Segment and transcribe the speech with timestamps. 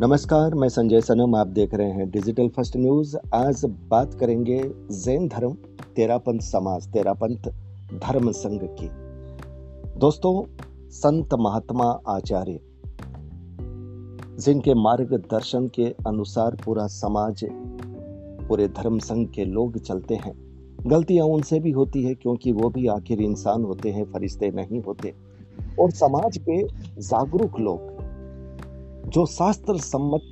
[0.00, 5.28] नमस्कार, मैं संजय सनम, आप देख रहे हैं डिजिटल फ़र्स्ट न्यूज़ आज बात करेंगे जैन
[5.28, 5.52] धर्म,
[5.96, 7.48] तेरापंथ समाज, तेरापंथ
[7.94, 8.88] धर्म संघ की।
[9.98, 12.60] दोस्तों, संत महात्मा आचार्य,
[14.38, 17.44] जिनके मार्गदर्शन के अनुसार पूरा समाज,
[18.48, 20.34] पूरे धर्म संघ के लोग चलते हैं।
[20.86, 25.14] गलतियाँ उनसे भी होती है, क्योंकि वो भी आखिर इंसान होते हैं, फरिश्ते नहीं होते।
[25.80, 26.62] और समाज के
[27.02, 27.89] जागरूक लोग
[29.10, 30.30] जो शास्त्र सम्मत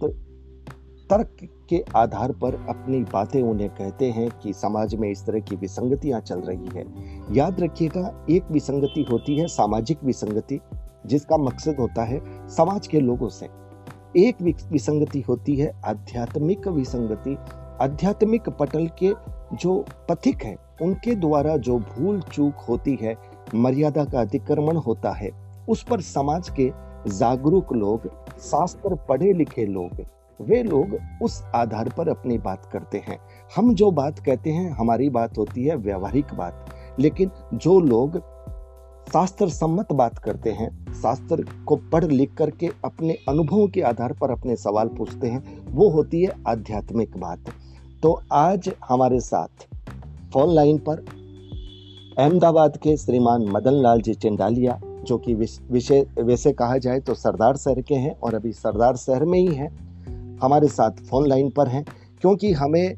[1.10, 1.36] तर्क
[1.68, 6.20] के आधार पर अपनी बातें उन्हें कहते हैं कि समाज में इस तरह की विसंगतियाँ
[6.20, 6.84] चल रही है।
[7.36, 10.60] याद रखिएगा, एक विसंगति होती है, सामाजिक विसंगति,
[11.06, 13.48] जिसका मकसद होता है समाज के लोगों से।
[14.16, 14.42] एक
[14.72, 17.36] विसंगति होती है आध्यात्मिक विसंगति,
[17.80, 19.12] आध्यात्मिक पटल के
[19.56, 23.16] जो पथिक हैं, उनके द्वारा जो भूल चूक होती है,
[23.54, 25.30] मर्यादा का अतिक्रमण होता है।
[25.68, 26.72] उस पर समाज के
[27.08, 30.04] जागरूक लोग शास्त्र पढ़े लिखे लोग,
[30.40, 33.18] वे लोग उस आधार पर अपनी बात करते हैं।
[33.56, 36.66] हम जो बात कहते हैं, हमारी बात होती है व्यवहारिक बात।
[36.98, 38.18] लेकिन जो लोग
[39.08, 44.30] शास्त्र सम्मत बात करते हैं, शास्त्र को पढ़ लिख करके अपने अनुभवों के आधार पर
[44.30, 47.44] अपने सवाल पूछते हैं, वो होती है आध्यात्मिक बात।
[48.02, 49.68] तो आज हमारे साथ
[50.32, 51.04] फ़ोन लाइन पर
[52.18, 57.56] अहमदाबाद के श्रीमान मदन लाल जी चिंडालिया जो कि विषय वैसे कहा जाए तो सरदार
[57.56, 59.70] शहर के हैं और अभी सरदार शहर में ही हैं।
[60.42, 61.84] हमारे साथ फ़ोन लाइन पर हैं,
[62.20, 62.94] क्योंकि हमें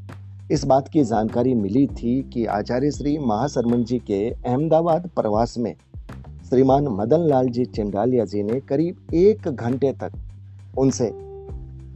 [0.53, 5.75] इस बात की जानकारी मिली थी कि आचार्य श्री महासरमन जी के अहमदाबाद प्रवास में
[6.48, 10.12] श्रीमान मदन लाल जी चिंडालिया जी ने करीब एक घंटे तक
[10.78, 11.09] उनसे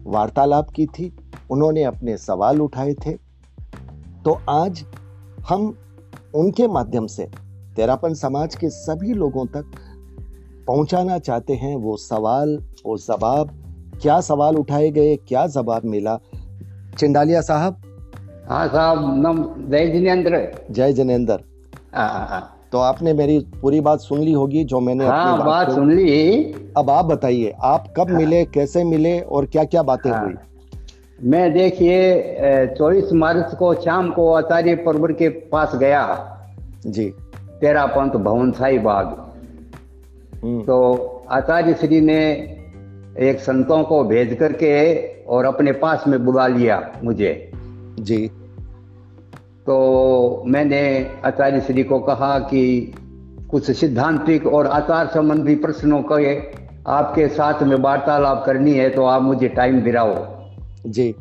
[0.07, 1.13] वार्तालाप की थी,
[1.51, 3.13] उन्होंने अपने सवाल उठाए थे।
[4.25, 4.85] तो आज
[5.49, 5.75] हम
[6.35, 7.29] उनके माध्यम से
[7.77, 9.71] तेरापन समाज के सभी लोगों तक
[10.67, 13.51] पहुंचाना चाहते हैं वो सवाल वो जवाब।
[14.03, 16.19] क्या सवाल उठाए गए क्या जवाब मिला?
[16.99, 17.77] चिंडालिया साहब?
[18.49, 21.39] हाँ साहब नम जय जिनेन्द्र। जय जिनेन्द्र।
[21.95, 25.45] हाँ, हाँ, हाँ। तो आपने मेरी पूरी बात सुन ली होगी जो मैंने हाँ, अपनी
[25.45, 26.43] बात, बात सुन ली।
[26.77, 30.35] अब आप बताइए आप कब हाँ, मिले कैसे मिले और क्या क्या बातें हाँ, हुई?
[31.23, 36.03] मैं देखिए चौबीस मार्च को शाम को आचार्य परवर के पास गया।
[36.87, 37.05] जी।
[37.61, 39.24] तेरा पंथ भवन साई बाग।
[40.45, 42.33] तो आचार्य श्री ने
[43.19, 44.95] एक संतों को भेज करके
[45.25, 47.51] और अपने पास में बुला लिया मुझे।
[48.01, 48.29] जी।
[49.67, 52.95] तो मैंने आचार्य श्री को कहा कि
[53.51, 56.37] कुछ सिद्धांतिक और आचार संबंधी प्रश्नों के
[56.91, 60.15] आपके साथ में वार्तालाप करनी है तो आप मुझे टाइम दिलाओ।
[60.87, 61.13] जी।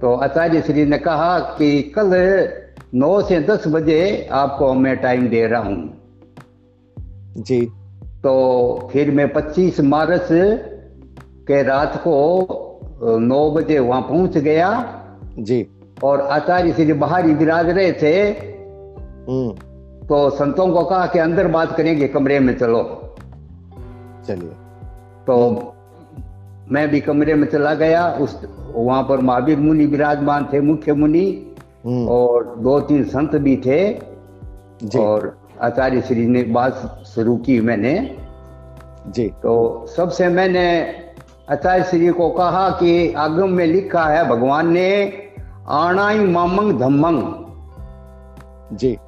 [0.00, 2.10] तो आचार्य श्री ने कहा कि कल
[2.94, 6.02] नौ से दस बजे आपको मैं टाइम दे रहा हूँ।
[7.38, 7.72] जी।
[8.18, 10.28] तो फिर मैं 25 मार्च
[11.46, 12.46] के रात को
[13.02, 14.94] नौ बजे वहाँ पहुँच गया।
[15.38, 15.68] जी।
[16.04, 18.22] और आचार्य श्री बाहर ही विराज रहे थे।
[19.28, 19.50] हम्म।
[20.06, 23.14] तो संतों को कहा कि अंदर बात करेंगे कमरे में चलो।
[24.26, 24.50] चलिए।
[25.26, 25.50] तो
[26.70, 28.42] मैं भी कमरे में चला गया। उस
[28.74, 31.54] वहाँ पर महावीर मुनि विराजमान थे मुख्य मुनि।
[31.86, 33.92] हम्म। और दो तीन संत भी थे।
[34.98, 38.16] और आचार्य श्री ने बात शुरू की मैंने।
[39.06, 40.94] जी। तो सबसे मैंने
[41.50, 45.12] आचार्य श्री को कहा कि आगम में लिखा है भगवान ने
[45.68, 47.34] आणाई मामंग धम्मंग।
[48.76, 48.98] जी।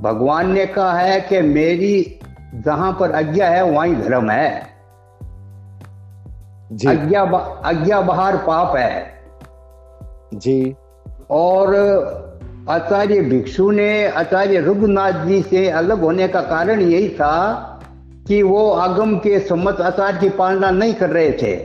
[0.00, 2.20] भगवान ने कहा है कि मेरी
[2.54, 4.72] जहाँ पर आज्ञा है वहीं धर्म है।
[6.88, 7.22] आज्ञा
[7.64, 9.14] आज्ञा बाहर पाप है।
[10.34, 10.76] जी।
[11.30, 11.72] और
[12.70, 17.58] आचार्य भिक्षु ने आचार्य रघुनाथ जी से अलग होने का कारण यही था
[18.28, 21.56] कि वो आगम के सम्मत आचार्य की पालना नहीं कर रहे थे।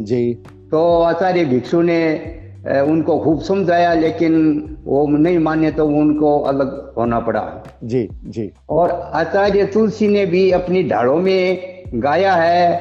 [0.00, 0.34] जी।
[0.70, 2.32] तो आचार्य भिक्षु ने
[2.66, 9.10] उनको खूब समझाया लेकिन वो नहीं माने तो उनको अलग होना पड़ा। जी जी। और
[9.14, 12.80] आचार्य तुलसी ने भी अपनी ढाड़ों में गाया है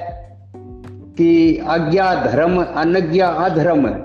[1.17, 3.95] कि आज्ञा धर्म अनज्ञा अधर्म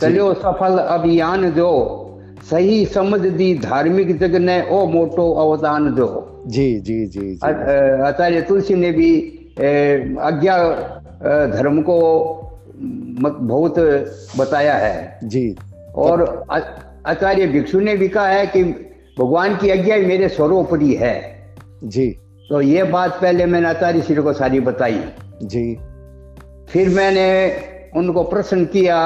[0.00, 2.04] चलो सफल अभियान जो
[2.50, 7.50] सही समझ दी धार्मिक जग ने ओ मोटो अवदान दो जी जी जी, जी।
[8.02, 9.10] आचार्य तुलसी ने भी
[10.20, 10.56] आज्ञा
[11.46, 11.98] धर्म को
[13.20, 13.78] बहुत
[14.38, 15.56] बताया है। जी।
[15.94, 16.44] और
[17.06, 18.62] आचार्य भिक्षु ने भी कहा है कि
[19.18, 21.16] भगवान की आज्ञा मेरे स्वरूपरी है।
[21.84, 22.08] जी।
[22.50, 25.02] तो ये बात पहले मैंने आचार्य श्री को सारी बताई।
[25.42, 25.74] जी।
[26.68, 27.28] फिर मैंने
[27.96, 28.98] उनको प्रश्न किया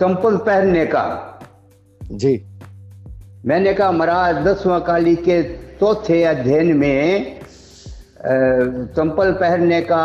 [0.00, 1.31] चंपल पहनने का।
[2.12, 2.34] जी।
[3.46, 5.42] मैंने कहा महाराज दसवां काली के
[5.80, 7.40] चौथे अध्ययन में
[8.96, 10.04] चंपल पहनने का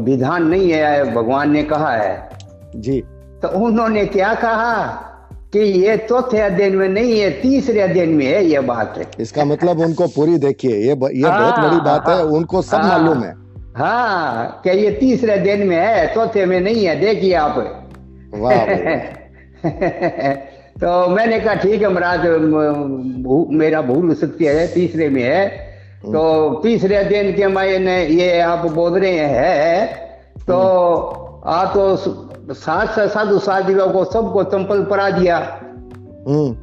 [0.00, 2.28] विधान नहीं है भगवान ने कहा है।
[2.76, 3.00] जी।
[3.42, 4.84] तो उन्होंने क्या कहा
[5.52, 9.44] कि ये चौथे अध्ययन में नहीं है तीसरे अध्ययन में है ये बात। है इसका
[9.44, 12.76] मतलब उनको पूरी देखिए ये ब, ये बहुत हाँ, बड़ी बात है हाँ, उनको सब
[12.76, 13.34] हाँ। मालूम है।
[13.76, 17.58] हाँ क्या ये तीसरे अध्ययन में है चौथे में नहीं है देखिए आप।
[18.34, 18.64] वाह।
[20.82, 22.20] तो मैंने कहा ठीक है महाराज
[23.50, 25.48] मेरा भूल हो सकती है तीसरे में है।
[26.06, 29.96] तो तीसरे अध्ययन के मैंने ये आप बोल रहे हैं
[30.40, 30.58] तो
[31.46, 35.38] आ तो स- सात साधु साधियों को सबको चंपल परा दिया।
[36.28, 36.56] हम्म।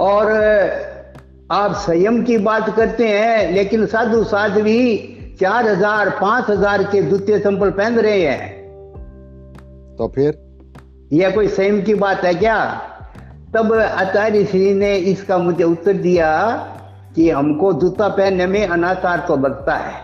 [0.00, 0.30] और
[1.50, 4.78] आप संयम की बात करते हैं लेकिन साधु साध्वी
[5.40, 8.52] चार हज़ार पाँच हज़ार के द्वितीय चंपल पहन रहे हैं।
[9.98, 10.38] तो फिर?
[11.12, 12.82] यह कोई संयम की बात है क्या?
[13.54, 16.30] तब आचार्य श्री ने इसका मुझे उत्तर दिया
[17.16, 19.94] कि हमको जूता पहनने में अनाचार तो लगता है।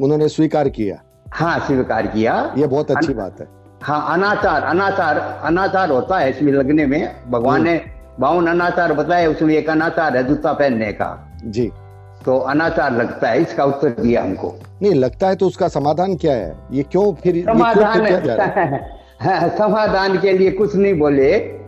[0.00, 0.96] उन्होंने स्वीकार किया।
[1.30, 3.46] हाँ स्वीकार किया। ये बहुत अच्छी बात है।
[3.82, 7.80] हाँ अनाचार अनाचार अनाचार होता है इसमें लगने में। भगवान ने
[8.20, 11.70] बावन अनाचार बताया उसमें एक अनाचार है जूता पहनने का। जी।
[12.24, 16.32] तो अनाचार लगता है इसका उत्तर दिया हमको। नहीं लगता है तो उसका समाधान क्या
[16.32, 16.54] है?
[16.72, 21.61] ये क्यों फिर समाधान है समाधान के लिए कुछ नहीं बोले।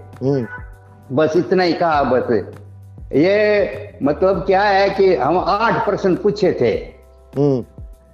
[1.12, 2.44] बस इतना ही कहा बस।
[3.12, 6.70] ये मतलब क्या है कि हम आठ प्रश्न पूछे थे।
[7.40, 7.64] हम्म,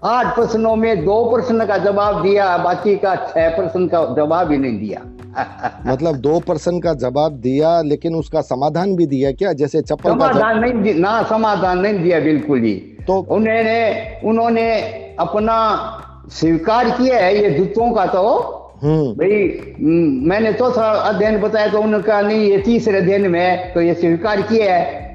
[0.05, 4.58] आठ प्रश्नों में दो प्रश्न का जवाब दिया बाकी का छह प्रश्न का जवाब ही
[4.58, 5.00] नहीं दिया।
[5.87, 9.52] मतलब दो पर्सन का जवाब दिया लेकिन उसका समाधान भी दिया क्या?
[9.52, 12.75] जैसे चप्पल का समाधान नहीं दि- ना समाधान नहीं दिया बिल्कुल ही।
[13.06, 14.81] तो उन्होंने उन्होंने
[15.20, 15.81] अपना
[16.29, 19.42] स्वीकार किया है ये जूतों का तो। हम्म भाई
[19.80, 23.94] हम्म, मैंने चौथा अध्ययन बताया तो उनका नहीं ये तीसरे अध्ययन में है तो ये
[23.94, 25.10] स्वीकार किया है।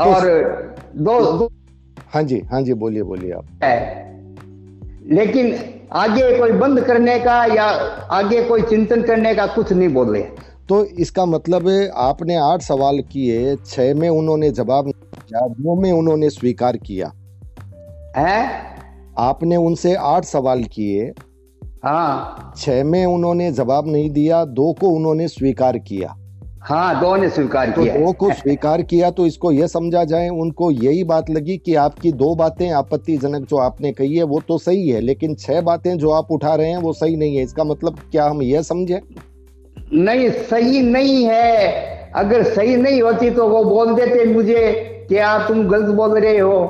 [0.00, 0.20] और
[0.96, 1.50] दो, दो
[2.08, 3.46] हाँ जी हाँ जी बोलिए बोलिए आप।
[5.10, 5.54] लेकिन
[5.92, 7.64] आगे कोई बंद करने का या
[8.10, 10.22] आगे कोई चिंतन करने का कुछ नहीं बोले।
[10.68, 15.92] तो इसका मतलब है आपने आठ सवाल किए छह में उन्होंने जवाब दिया दो में
[15.92, 17.12] उन्होंने स्वीकार किया।
[18.16, 18.50] है?
[19.18, 21.12] आपने उनसे आठ सवाल किए
[21.84, 26.14] हाँ। छह में उन्होंने जवाब नहीं दिया दो को उन्होंने स्वीकार किया।
[26.60, 30.28] हाँ दो ने स्वीकार तो किया दो को स्वीकार किया तो इसको यह समझा जाए
[30.28, 34.58] उनको यही बात लगी कि आपकी दो बातें आपत्तिजनक जो आपने कही है वो तो
[34.58, 37.64] सही है लेकिन छह बातें जो आप उठा रहे हैं वो सही नहीं है। इसका
[37.64, 39.00] मतलब क्या हम यह समझे?
[39.92, 44.70] नहीं सही नहीं है। अगर सही नहीं होती तो वो बोल देते मुझे
[45.08, 46.60] कि आप तुम गलत बोल रहे हो।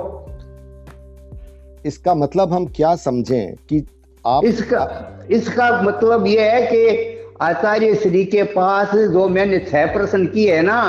[1.86, 3.80] इसका मतलब हम क्या समझें कि
[4.26, 4.82] आप इसका
[5.30, 10.62] इसका मतलब यह है कि आचार्य श्री के पास जो मैंने छह प्रश्न किए है
[10.62, 10.80] ना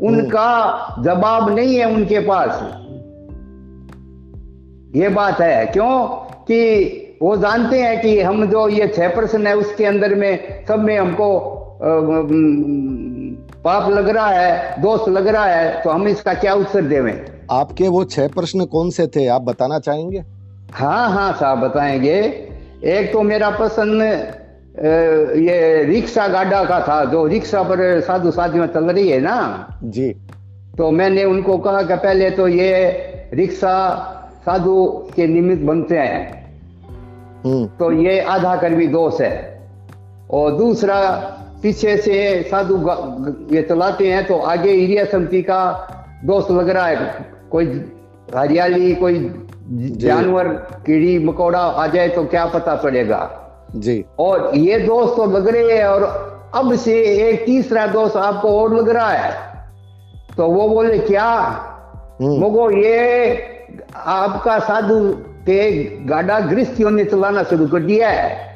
[0.00, 0.48] उनका
[1.04, 2.60] जवाब नहीं है उनके पास।
[4.96, 6.06] ये बात है क्यों?
[6.42, 10.80] कि वो जानते हैं कि हम जो ये छह प्रश्न है उसके अंदर में सब
[10.80, 11.38] में हमको
[13.64, 17.26] पाप लग रहा है दोष लग रहा है तो हम इसका क्या उत्तर देवें?
[17.50, 20.22] आपके वो छह प्रश्न कौन से थे आप बताना चाहेंगे?
[20.72, 22.20] हाँ हाँ साहब बताएँगे।
[22.84, 23.50] एक तो मेरा
[24.78, 24.82] अ,
[25.36, 29.68] ये रिक्शा गाडा का था जो रिक्शा पर साधु साधियाँ चल रही है ना?
[29.84, 30.10] जी।
[30.78, 32.90] तो मैंने उनको कहा कि पहले तो ये
[33.34, 33.74] रिक्शा
[34.46, 36.50] साधु के निमित्त बनते हैं।
[37.44, 39.60] हम्म। तो ये आधा कर भी दोष है।
[40.30, 41.10] और दूसरा
[41.62, 42.76] पीछे से साधु
[43.56, 45.62] ये चलाते हैं तो आगे एरिया समिति का
[46.24, 47.66] दोष लग रहा है। कोई
[48.36, 49.18] हरियाली कोई
[49.72, 50.48] जानवर
[50.86, 53.20] कीड़ी मकोड़ा आ जाए तो क्या पता चलेगा
[53.76, 56.02] जी। और ये दोस्त तो लग रहे हैं और
[56.54, 59.50] अब से एक तीसरा दोस्त आपको और लग रहा है।
[60.36, 61.30] तो वो बोले क्या?
[62.20, 63.38] हम्म। मगो ये
[63.96, 65.14] आपका साधु
[65.46, 65.70] के
[66.06, 68.50] गाड़ा गृहस्थियों ने चलाना शुरू कर दिया है।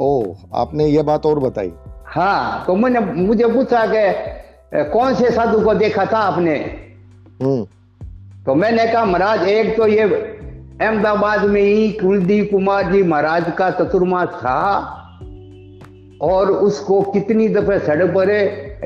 [0.00, 1.72] ओह आपने ये बात और बताई।
[2.06, 6.56] हाँ तो मैंने मुझे पूछा कि कौन से साधु को देखा था आपने?
[7.42, 7.66] हम्म।
[8.46, 10.02] तो मैंने कहा महाराज एक तो ये
[10.80, 14.62] अहमदाबाद में ही कुलदीप कुमार जी महाराज का चतुर्मास था
[16.22, 18.26] और उसको कितनी दफे सड़क पर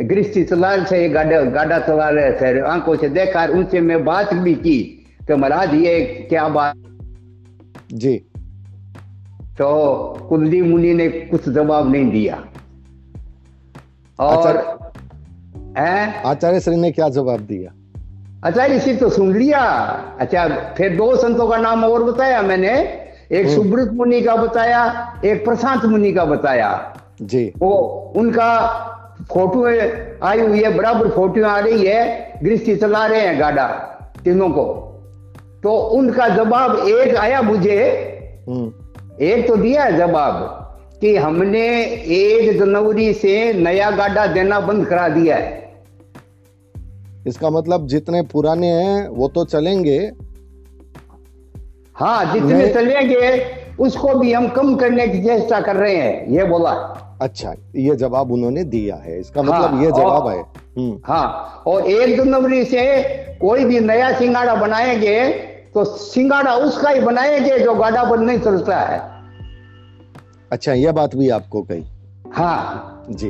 [0.03, 4.35] गृहस्थी चला रहे थे गाड़ा गाड़ा चला रहे थे आँखों से देखा उनसे मैं बात
[4.35, 6.75] भी की। तो महाराज ये क्या बात?
[7.93, 8.17] जी।
[9.59, 9.69] तो
[10.29, 12.45] कुलदीप मुनि ने कुछ जवाब नहीं दिया।
[14.21, 14.57] और
[16.27, 17.76] आचार्य श्री ने क्या जवाब दिया?
[18.45, 19.61] अच्छा इसी तो सुन लिया।
[20.21, 23.03] अच्छा फिर दो संतों का नाम और बताया मैंने।
[23.33, 27.73] एक सुब्रत मुनि का बताया एक प्रशांत मुनि का बताया। जी। वो
[28.17, 28.69] उनका
[29.35, 29.65] फ़ोटो
[30.27, 33.67] आई हुई है बराबर फ़ोटो आ रही है गृहस्थी चला रहे हैं गाड़ा
[34.25, 34.65] तीनों को।
[35.63, 37.79] तो उनका जवाब एक आया मुझे।
[38.49, 38.73] हम्म।
[39.21, 40.63] एक तो दिया है जवाब
[41.01, 45.66] कि हमने एक जनवरी से नया गाड़ा देना बंद करा दिया है।
[47.27, 49.99] इसका मतलब जितने पुराने हैं वो तो चलेंगे।
[51.97, 56.71] हाँ जितने। चलेंगे उसको भी हम कम करने की चेष्टा कर रहे हैं ये बोला।
[57.23, 60.41] अच्छा ये जवाब उन्होंने दिया है। इसका हाँ, मतलब ये जवाब है।
[60.79, 63.03] हम्म। हाँ और एक जनवरी से
[63.41, 65.29] कोई भी नया सिंगाड़ा बनाएँगे
[65.75, 69.01] तो सिंगाड़ा उसका ही बनाएँगे जो गाड़ा पर नहीं चलता है।
[70.53, 71.85] अच्छा ये बात भी आपको कही।
[72.33, 73.29] हाँ। जी।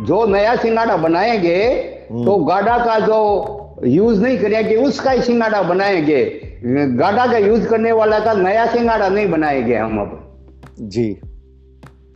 [0.00, 1.64] जो नया सिंगाड़ा बनाएँगे
[2.10, 6.40] हम्म। तो गाड़ा का जो यूज़ नहीं करेंगे उसका ही सिंगाड़ा बनाएँगे।
[6.86, 10.38] गाड़ा का यूज़ करने वाला का नया सिंगाड़ा नहीं बनाएँगे हम अब।
[10.80, 11.20] जी।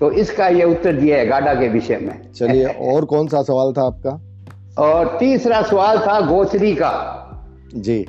[0.00, 3.72] तो इसका ये उत्तर दिया है गाड़ा के विषय में। चलिए और कौन सा सवाल
[3.72, 4.24] था आपका?
[4.84, 7.24] और तीसरा सवाल था गोचरी का।
[7.74, 8.06] जी।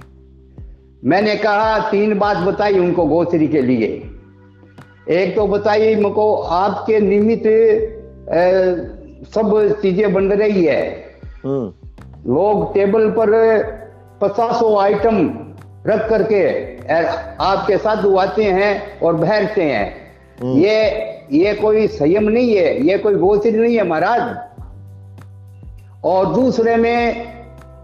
[1.06, 4.10] मैंने कहा तीन बात बताई उनको गोचरी के लिए।
[5.10, 7.44] एक तो बताइए मुझको आपके निमित्त
[9.24, 11.06] सब चीज़ें बन रही है।
[11.46, 13.32] हम्म। लोग टेबल पर
[14.22, 15.30] पचासों आइटम
[15.88, 16.42] रख करके
[17.42, 19.96] आपके साथ आते हैं और बैठते हैं।
[20.42, 24.38] हम्म। ये ये कोई संयम नहीं है ये कोई गोचरी नहीं है महाराज।
[26.06, 27.34] और दूसरे में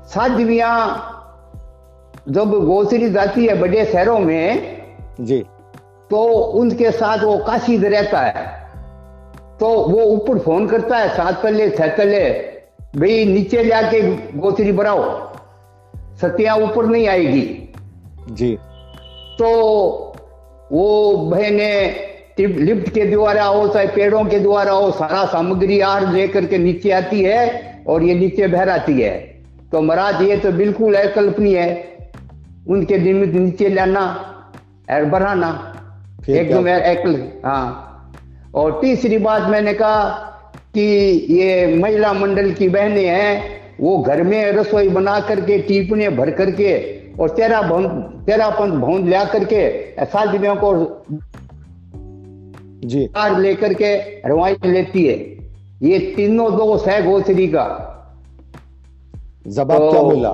[0.05, 1.11] साध्वियाँ
[2.29, 4.77] जब गोचरी जाती है बड़े शहरों में
[5.21, 5.45] जी।
[6.09, 8.64] तो उनके साथ वो काशिद रहता है।
[9.59, 12.29] तो वो ऊपर फ़ोन करता है सात तले छह तले
[12.95, 14.01] भाई नीचे जाके
[14.37, 15.03] गोचरी बनाओ
[16.21, 17.41] सत्या ऊपर नहीं आएगी।
[18.31, 18.55] जी।
[19.39, 19.47] तो
[20.71, 21.71] वो बहने
[22.39, 26.91] लिफ्ट के द्वारा हो चाहे पेड़ों के द्वारा हो सारा सामग्री आर लेकर के नीचे
[26.91, 29.13] आती है और ये नीचे बहराती है।
[29.71, 31.97] तो महाराज ये तो बिल्कुल अकल्पनीय है।
[32.67, 34.05] उनके निमित्त नीचे लाना
[34.91, 35.49] और बढ़ाना।
[36.29, 36.67] एकदम
[37.45, 37.84] हाँ।
[38.55, 40.09] और तीसरी बात मैंने कहा
[40.73, 40.81] कि
[41.29, 43.43] ये महिला मंडल की बहनें हैं
[43.81, 47.87] वो घर में रसोई बना करके टीपने भर करके और तेरा भवन
[48.25, 51.03] तेरा पंथ भवन ला करके शादियों को
[52.87, 53.95] जी। कार लेकर के
[54.29, 55.15] रवाई लेती है।
[55.89, 57.91] ये तीनों दोष है गोचरी का।
[59.47, 60.33] जवाब तो- क्या मिला?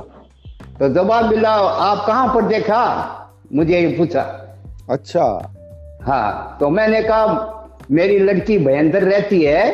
[0.80, 3.08] तो जवाब मिला आप कहाँ पर देखा?
[3.54, 4.48] मुझे ये पूछा।
[4.90, 5.54] अच्छा।
[6.02, 7.58] हाँ तो मैंने कहा
[7.92, 9.70] मेरी लड़की भयंकर रहती है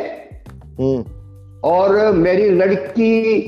[0.80, 3.42] हम्म। और मेरी लड़की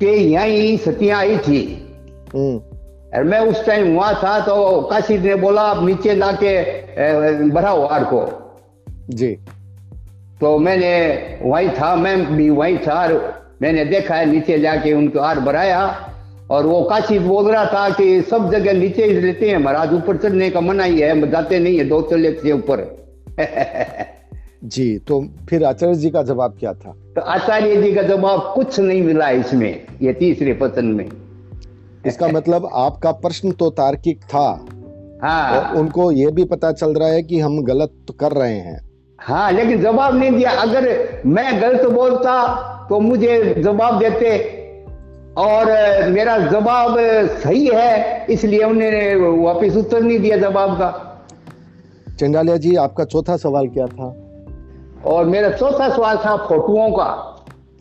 [0.00, 1.60] के यहाँ सतियाँ आई थी।
[2.34, 2.56] हम्म।
[3.16, 6.52] और मैं उस टाइम वहाँ था तो काशिद ने बोला आप नीचे लाके
[7.50, 8.20] बढ़ाओ हार को।
[9.10, 9.28] जी।
[10.40, 10.90] तो मैंने
[11.42, 13.12] वही था मैं भी वही था और
[13.62, 15.80] मैंने देखा है नीचे जाके उनको हार बढ़ाया।
[16.50, 20.16] और वो काशिद बोल रहा था कि सब जगह नीचे ही रहते हैं महाराज ऊपर
[20.16, 22.86] चढ़ने का मना ही है जाते नहीं है दो चले से ऊपर।
[24.64, 26.92] जी तो फिर आचार्य जी का जवाब क्या था?
[27.14, 31.08] तो आचार्य जी का जवाब कुछ नहीं मिला इसमें ये तीसरे पतन में।
[32.06, 34.66] इसका मतलब आपका प्रश्न तो तार्किक था।
[35.22, 38.54] हाँ। और उनको ये भी पता चल रहा है कि हम गलत तो कर रहे
[38.54, 38.90] हैं।
[39.20, 42.54] हाँ लेकिन जवाब नहीं दिया। अगर मैं गलत बोलता
[42.88, 44.58] तो मुझे जवाब देते।
[45.38, 45.66] और
[46.08, 46.96] मेरा जवाब
[47.42, 49.14] सही है इसलिए उन्होंने
[49.44, 51.07] वापस उत्तर नहीं दिया जवाब का।
[52.18, 54.06] चंडालिया जी आपका चौथा सवाल क्या था?
[55.06, 57.08] और मेरा चौथा सवाल था फोटोओं का।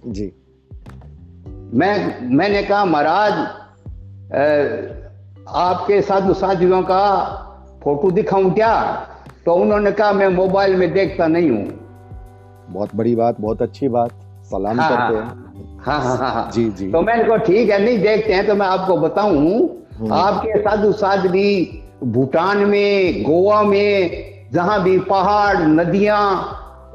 [0.08, 0.32] जी।
[1.74, 1.96] मैं
[2.38, 3.34] मैंने कहा महाराज
[5.48, 7.04] आपके साधु साथियों का
[7.84, 8.74] फ़ोटो दिखाऊँ क्या?
[9.46, 11.66] तो उन्होंने कहा मैं मोबाइल में देखता नहीं हूँ।
[12.70, 14.12] बहुत बड़ी बात बहुत अच्छी बात।
[14.46, 17.70] सलाम हाँ, करते हाँ, हैं हाँ हाँ हाँ। हाँ जी जी। तो मैंने कहा ठीक
[17.70, 19.36] है नहीं देखते हैं तो मैं आपको बताऊँ।
[20.00, 26.20] हम्म। आपके साधु साध्वी भूटान में गोवा में जहाँ भी पहाड़ नदियाँ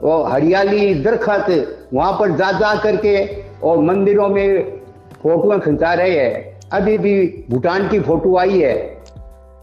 [0.03, 1.47] और हरियाली दरखत
[1.95, 4.81] वहाँ पर जा जा करके और मंदिरों में
[5.23, 9.03] फ़ोटो खिंचा रहे हैं। अभी भी भूटान की फ़ोटो आई है।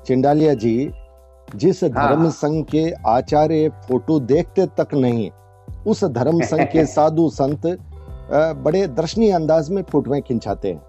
[0.05, 0.91] चिंडालिया जी
[1.55, 5.29] जिस हाँ। धर्म संघ के आचार्य फ़ोटो देखते तक नहीं
[5.88, 7.62] उस धर्म संघ के साधु संत
[8.31, 10.81] बड़े दर्शनीय अंदाज में फोटोएँ खिंचाते हैं।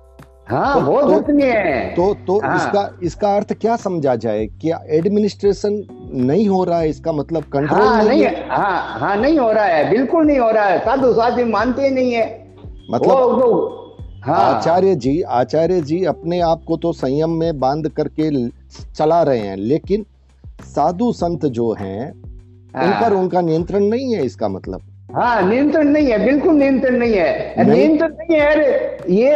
[0.51, 4.83] हाँ तो- बहुत तो- है। तो तो हाँ। इसका इसका अर्थ क्या समझा जाए क्या
[4.91, 8.49] एडमिनिस्ट्रेशन नहीं हो रहा है इसका मतलब कंट्रोल हाँ नहीं नहीं है?
[8.49, 11.91] हाँ। हाँ नहीं हो रहा है। बिल्कुल नहीं हो रहा है। साधु साध्वी मानते ही
[11.91, 12.55] नहीं है।
[12.91, 17.89] मतलब वो, वो, हाँ। आचार्य जी आचार्य जी अपने आप को तो संयम में बाँध
[17.89, 18.49] करके
[18.95, 20.07] चला रहे हैं लेकिन
[20.63, 24.81] साधु संत जो हैं उन हाँ। पर उनका नियंत्रण नहीं है इसका मतलब?
[25.15, 28.57] हाँ नियंत्रण नहीं है। बिल्कुल नियंत्रण नहीं है। नियंत्रण नहीं है।
[29.11, 29.33] ये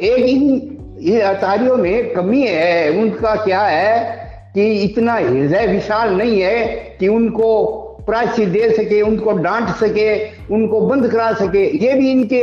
[0.00, 4.18] एक इन ये अतारियों में कमी है उनका क्या है
[4.54, 6.66] कि इतना हृदय विशाल नहीं है
[7.00, 7.76] कि उनको
[8.06, 10.08] प्राची दे सके उनको डांट सके
[10.54, 12.42] उनको बंद करा सके। ये भी इनके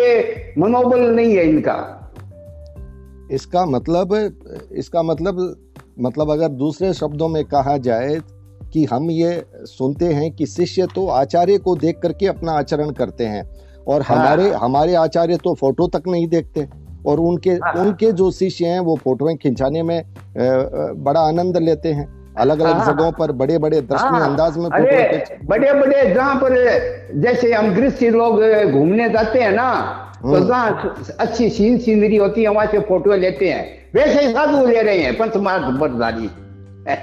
[0.62, 1.78] मनोबल नहीं है इनका।
[3.32, 4.14] इसका मतलब
[4.72, 5.56] इसका मतलब
[6.00, 8.18] मतलब अगर दूसरे शब्दों में कहा जाए
[8.74, 13.26] कि हम ये सुनते हैं कि शिष्य तो आचार्य को देख करके अपना आचरण करते
[13.26, 13.44] हैं
[13.88, 18.30] और हाँ। हमारे हमारे आचार्य तो फ़ोटो तक नहीं देखते। और उनके हाँ। उनके जो
[18.32, 20.02] शिष्य हैं वो फोटोएँ खिंचाने में
[20.38, 24.70] बड़ा आनंद लेते हैं अलग अलग हाँ। जगहों पर बड़े बड़े दर्शनीय हाँ। अंदाज में
[24.70, 26.56] अरे बड़े बड़े जहाँ पर
[27.22, 29.70] जैसे हम गृहस्थी लोग घूमने जाते हैं ना
[30.22, 33.64] तो हम्म। जहाँ अच्छी सीन सीनरी होती है वहाँ से फ़ोटो लेते हैं
[33.96, 36.30] वैसे ही साधु ले रहे हैं पंच मार्ग बरदारी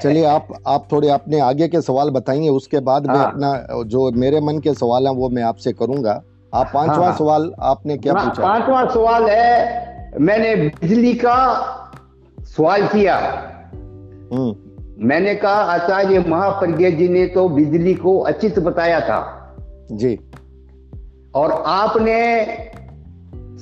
[0.03, 4.11] चलिए आप आप थोड़े अपने आगे के सवाल बताइए उसके बाद हाँ। मैं अपना जो
[4.17, 8.15] मेरे मन के सवाल हैं वो मैं आपसे करूँगा आप पांचवा हाँ। सवाल आपने क्या
[8.15, 11.65] पूछा पांचवा सवाल है मैंने बिजली का
[12.41, 13.19] सवाल किया।
[14.33, 14.57] हम्म।
[15.09, 19.41] मैंने कहा आचार्य महाप्रज्ञा जी ने तो बिजली को अचित बताया था।
[19.93, 20.19] जी।
[21.35, 22.47] और आपने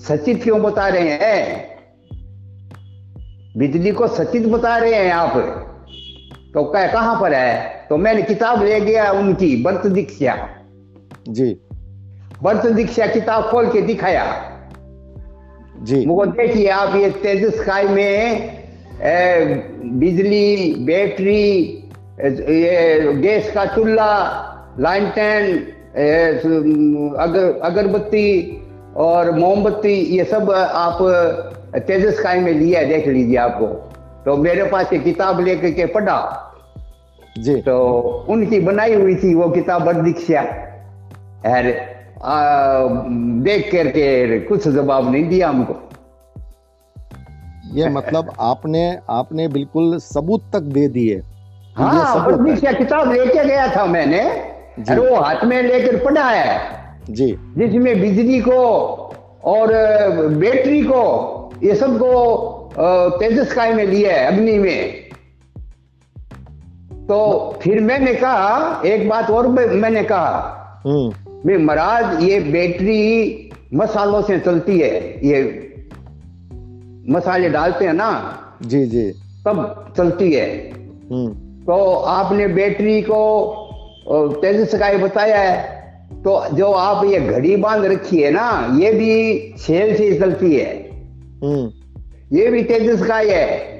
[0.02, 1.68] सचित क्यों बता रहे हैं?
[3.56, 5.36] बिजली को सचित बता रहे हैं आप।
[6.54, 7.86] तो कह कहाँ पर है?
[7.88, 10.48] तो मैंने किताब ले गया उनकी बर्त दीक्षा।
[11.28, 11.60] जी।
[12.42, 14.51] बर्त दीक्षा किताब खोल के दिखाया।
[15.82, 18.62] जी। देखिए आप ये तेजस काय में
[20.00, 21.78] बिजली बैटरी
[22.20, 25.56] ये गैस का चूल्हा लाइनटेन
[27.18, 28.62] अगर अगरबत्ती
[28.96, 30.98] और मोमबत्ती ये सब आप
[31.86, 33.66] तेजस काय में लिया है देख लीजिए आपको।
[34.24, 36.48] तो मेरे पास ये किताब लेकर के पढ़ा।
[37.38, 40.40] जी। तो उनकी बनाई हुई थी वो किताब दीक्षा
[41.48, 41.91] अरे
[42.24, 45.74] देख करके कुछ जवाब नहीं दिया हमको।
[47.74, 51.20] ये मतलब आपने आपने बिल्कुल सबूत तक दे दिए।
[51.76, 58.00] हाँ किताब लेके गया था मैंने अरे वो हाथ में लेकर पढ़ा है। जी। जिसमें
[58.00, 58.58] बिजली को
[59.44, 59.72] और
[60.38, 61.02] बैटरी को
[61.62, 62.10] ये सबको
[63.18, 65.02] तेजस काय में लिया है अग्नि में।
[67.06, 67.18] तो
[67.62, 70.82] फिर मैंने कहा एक बात और मैंने कहा
[71.46, 74.94] हम्म। महाराज ये बैटरी मसालों से चलती है
[75.28, 75.40] ये
[77.08, 78.10] मसाले डालते हैं ना
[78.62, 79.10] जी जी
[79.46, 80.48] तब चलती है
[81.12, 81.28] हम्म।
[81.64, 83.22] तो आपने बैटरी को
[84.42, 85.82] तेजस का बताया है
[86.22, 88.48] तो जो आप ये घड़ी बाँध रखी है ना
[88.80, 90.70] ये भी सेल से चलती है
[91.44, 93.70] हम्म। ये भी तेजस का है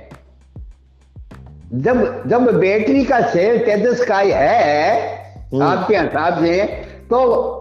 [1.75, 5.23] जब जब बैटरी का सेल तेजस का है
[5.53, 7.19] हम्म। आपके हिसाब से तो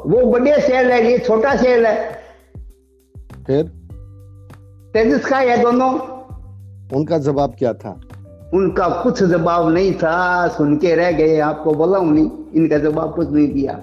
[0.07, 2.11] वो बड़े सेल है ये छोटा सेल है।
[3.47, 3.63] फिर?
[4.93, 5.99] तेजस का है दोनों।
[6.97, 8.01] उनका जवाब क्या था?
[8.53, 13.31] उनका कुछ जवाब नहीं था सुन के रह गए आपको बोला नहीं इनका जवाब कुछ
[13.31, 13.79] नहीं दिया।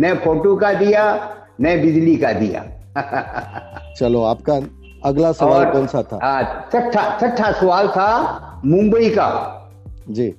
[0.00, 2.64] न फ़ोटो का दिया न बिजली का दिया।
[3.98, 4.60] चलो आपका
[5.04, 6.42] अगला सवाल कौन सा था?
[6.72, 8.10] छठा छठा सवाल था
[8.64, 9.58] मुंबई का।
[10.08, 10.34] जी।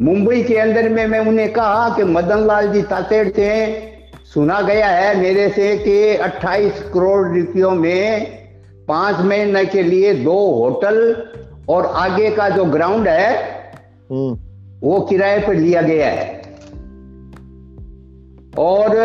[0.00, 3.80] मुंबई के अंदर में मैं उन्हें कहा कि मदन लाल जी तातेड़ थे।
[4.34, 8.26] सुना गया है मेरे से कि 28 करोड़ रुपयों में
[8.88, 11.26] पाँच महीने के लिए दो होटल
[11.68, 13.36] और आगे का जो ग्राउंड है
[14.10, 14.38] हम्म।
[14.88, 16.42] वो किराए पर लिया गया है।
[18.58, 18.96] और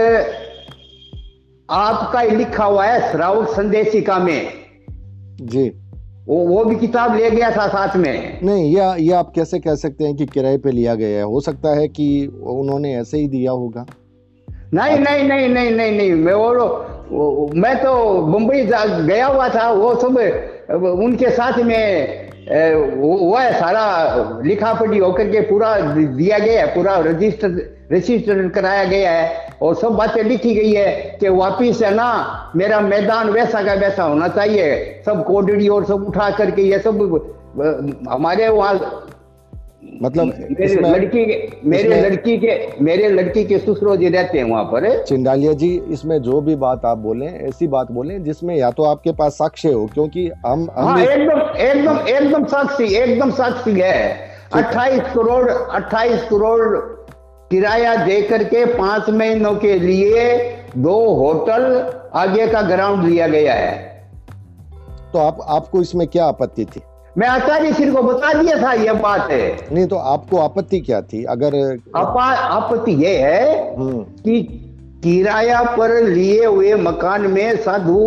[1.69, 4.47] आपका लिखा हुआ है श्रावक संदेशिका में।
[5.41, 5.88] जी।
[6.29, 9.75] वो वो भी किताब ले गया था साथ में। नहीं ये ये आप कैसे कह
[9.75, 11.23] सकते हैं कि किराए पे लिया गया है?
[11.23, 13.85] हो सकता है कि उन्होंने ऐसे ही दिया होगा।
[14.73, 17.93] नहीं नहीं नहीं नहीं नहीं नहीं मैं वो मैं तो
[18.27, 20.17] मुंबई गया हुआ था वो सब
[21.03, 22.29] उनके साथ में
[22.95, 27.49] वो है सारा लिखा पढ़ी होकर के पूरा दिया गया है पूरा रजिस्टर
[27.93, 32.09] रजिस्टर कराया गया है। और सब बातें लिखी गई है कि वापिस है ना
[32.55, 37.01] मेरा मैदान वैसा का वैसा होना चाहिए। सब कोडड़ी और सब उठा करके ये सब
[38.09, 38.73] हमारे वहाँ
[40.01, 40.27] मतलब
[40.59, 45.03] मेरे लड़की के मेरे लड़की के मेरे लड़की के ससुरो जी रहते हैं वहाँ पर।
[45.03, 49.11] चिंडालिया जी इसमें जो भी बात आप बोले ऐसी बात बोले जिसमें या तो आपके
[49.11, 55.01] पास साक्ष्य हो क्योंकि हम, हम हाँ, एकदम एकदम एकदम साक्षी एकदम साक्षी है। अट्ठाईस
[55.15, 56.77] करोड़ अट्ठाईस करोड़
[57.51, 60.39] किराया दे करके पाँच महीनों के लिए
[60.77, 61.63] दो होटल
[62.13, 63.77] आगे का ग्राउंड लिया गया है।
[65.13, 66.81] तो आप आपको इसमें क्या आपत्ति थी?
[67.17, 71.01] मैं आचार्य सिंह को बता दिया था यह बात है। नहीं तो आपको आपत्ति क्या
[71.01, 71.23] थी?
[71.23, 71.55] अगर
[71.95, 74.65] आपत्ति ये है हम्म। कि
[75.03, 77.99] किराया पर लिए हुए मकान में साधु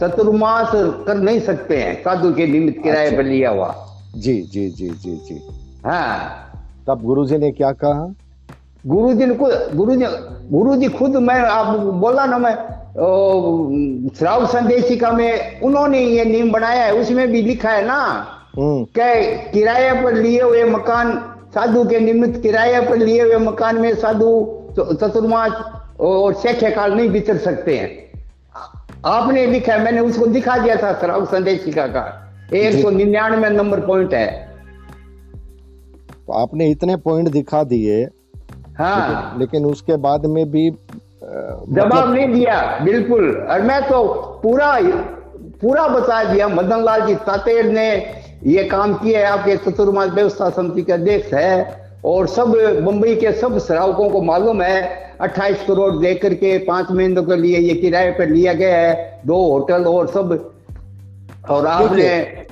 [0.00, 0.70] चतुर्मास
[1.06, 4.88] कर नहीं सकते हैं साधु के निमित्त किराए अच्छा। पर लिया हुआ। जी जी जी
[4.88, 5.40] जी जी।
[5.86, 6.52] हाँ।
[6.86, 8.14] तब गुरुजी ने क्या कहा?
[8.86, 10.06] गुरु जी को गुरु जी
[10.50, 12.54] गुरु जी खुद मैं आप बोला ना मैं
[14.16, 17.96] श्राव संदेशिका में उन्होंने ये नियम बनाया है उसमें भी लिखा है ना
[18.58, 21.12] हम्म। कि किराए पर लिए हुए मकान
[21.54, 24.30] साधु के निमित्त किराए पर लिए हुए मकान में साधु
[24.78, 25.52] चतुर्मास
[26.00, 27.90] और शेखे काल नहीं विचर सकते हैं।
[29.06, 32.04] आपने लिखा है मैंने उसको दिखा दिया था श्राव संदेशिका का।
[32.54, 34.28] एक सौ निन्यानवे नंबर पॉइंट है।
[36.34, 38.08] आपने इतने पॉइंट दिखा दिए
[38.78, 44.04] हाँ। लेकिन, लेकिन उसके बाद में भी जवाब मतलब- नहीं दिया बिल्कुल। और मैं तो
[44.42, 44.78] पूरा
[45.62, 48.06] पूरा बता दिया मदन लाल जी तातेर ने
[48.44, 53.32] ये काम किया है आपके चतुर्मास व्यवस्था समिति के अध्यक्ष है और सब मुंबई के
[53.32, 58.10] सब श्रावकों को मालूम है 28 करोड़ दे करके पाँच महीनों के लिए ये किराए
[58.10, 60.52] पर लिया गया है दो होटल और सब।
[61.50, 62.42] और आपने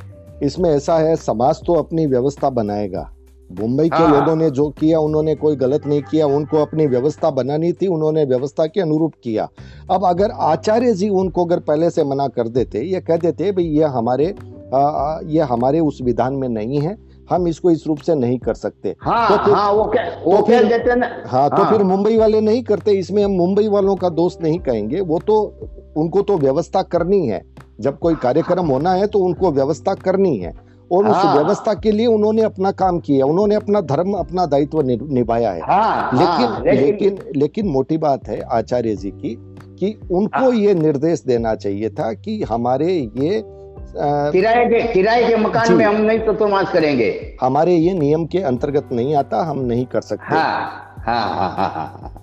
[0.42, 3.11] इसमें ऐसा है समाज तो अपनी व्यवस्था बनाएगा।
[3.50, 7.30] मुंबई के हाँ। लोगों ने जो किया उन्होंने कोई गलत नहीं किया उनको अपनी व्यवस्था
[7.30, 9.48] बनानी थी उन्होंने व्यवस्था के अनुरूप किया।
[9.90, 13.64] अब अगर आचार्य जी उनको अगर पहले से मना कर देते ये कह देते भाई
[13.64, 14.34] ये हमारे
[14.74, 16.96] आ, ये हमारे उस विधान में नहीं है
[17.30, 20.37] हम इसको इस रूप से नहीं कर सकते। हाँ तो फिर- हाँ वो क्या वो
[20.37, 23.68] तो फिर- देते हैं ना। हाँ तो फिर मुंबई वाले नहीं करते इसमें हम मुंबई
[23.68, 25.37] वालों का दोस्त नहीं कहेंगे वो तो
[25.96, 27.42] उनको तो व्यवस्था करनी है।
[27.80, 31.74] जब कोई कार्यक्रम होना है तो उनको व्यवस्था करनी है। और हाँ। उस हाँ। व्यवस्था
[31.74, 36.27] के लिए उन्होंने अपना काम किया उन्होंने अपना धर्म अपना दायित्व निभाया है। हाँ लेकिन
[36.27, 39.37] हाँ, लेकिन लेकिन लेकिन मोटी बात है आचार्य जी की
[39.81, 43.42] कि उनको ये निर्देश देना चाहिए था कि हमारे ये
[43.96, 48.88] किराए के किराए के मकान में हम नहीं चतुर्मास करेंगे। हमारे ये नियम के अंतर्गत
[48.92, 52.14] नहीं आता हम नहीं कर सकते। हाँ हाँ हाँ हाँ हाँ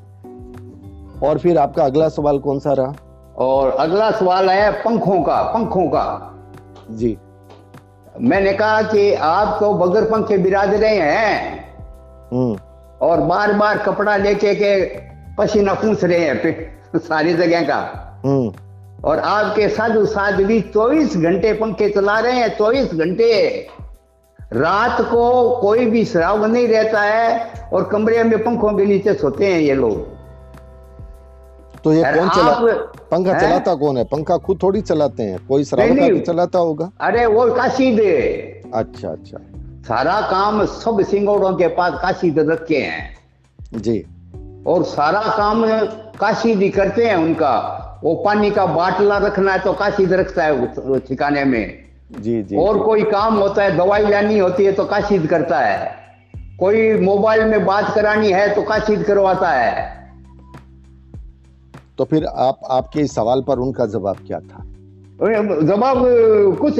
[1.23, 2.93] और फिर आपका अगला सवाल कौन सा रहा?
[3.37, 6.05] और अगला सवाल है पंखों का पंखों का।
[6.91, 7.17] जी।
[8.21, 11.65] मैंने कहा कि आप तो बगर पंखे बिराज रहे हैं।
[12.33, 12.59] हम्म।
[13.01, 14.85] और बार बार कपड़ा लेके के
[15.37, 17.77] पसीना पूछ रहे हैं सारी जगह का।
[18.25, 18.53] हम्म।
[19.05, 23.49] और आपके साधु साध्वी चौबीस घंटे पंखे चला रहे हैं चौबीस घंटे।
[24.53, 29.45] रात को कोई भी श्राव नहीं रहता है और कमरे में पंखों के नीचे सोते
[29.45, 30.14] हैं ये लोग।
[31.85, 32.53] तो ये कौन चला
[33.11, 33.39] पंखा हैं?
[33.39, 34.03] चलाता कौन है?
[34.03, 36.89] पंखा खुद थोड़ी चलाते हैं। कोई नहीं। चलाता होगा?
[37.01, 37.99] अरे वो काशीद
[38.73, 39.37] अच्छा अच्छा।
[39.87, 43.17] सारा काम सब सिंगोड़ों के पास काशीद रखे हैं।
[43.73, 44.05] जी।
[44.67, 45.65] और सारा काम
[46.19, 47.53] काशीद ही करते हैं उनका।
[48.03, 51.85] वो पानी का बाटला रखना है तो काशीद रखता है ठिकाने में।
[52.21, 55.59] जी जी। और जी। कोई काम होता है दवाई लानी होती है तो काशीद करता
[55.59, 55.91] है।
[56.59, 60.04] कोई मोबाइल में बात करानी है तो काशीद करवाता है।
[61.97, 64.63] तो फिर आप आपके इस सवाल पर उनका जवाब क्या था?
[65.65, 65.97] जवाब
[66.61, 66.75] कुछ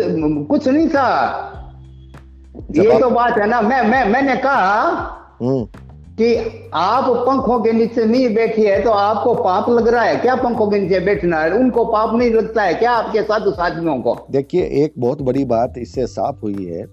[0.48, 1.08] कुछ नहीं था।
[2.72, 4.82] ये तो बात है ना मैं मैं मैंने कहा
[5.42, 5.64] हम्म।
[6.20, 6.36] कि
[6.74, 10.70] आप पंखों के नीचे नहीं बैठी है तो आपको पाप लग रहा है। क्या पंखों
[10.70, 11.52] के नीचे बैठना है?
[11.52, 14.18] उनको पाप नहीं लगता है। क्या आपके साधु साथियों को?
[14.32, 16.86] देखिए एक बहुत बड़ी बात इससे साफ़ हुई है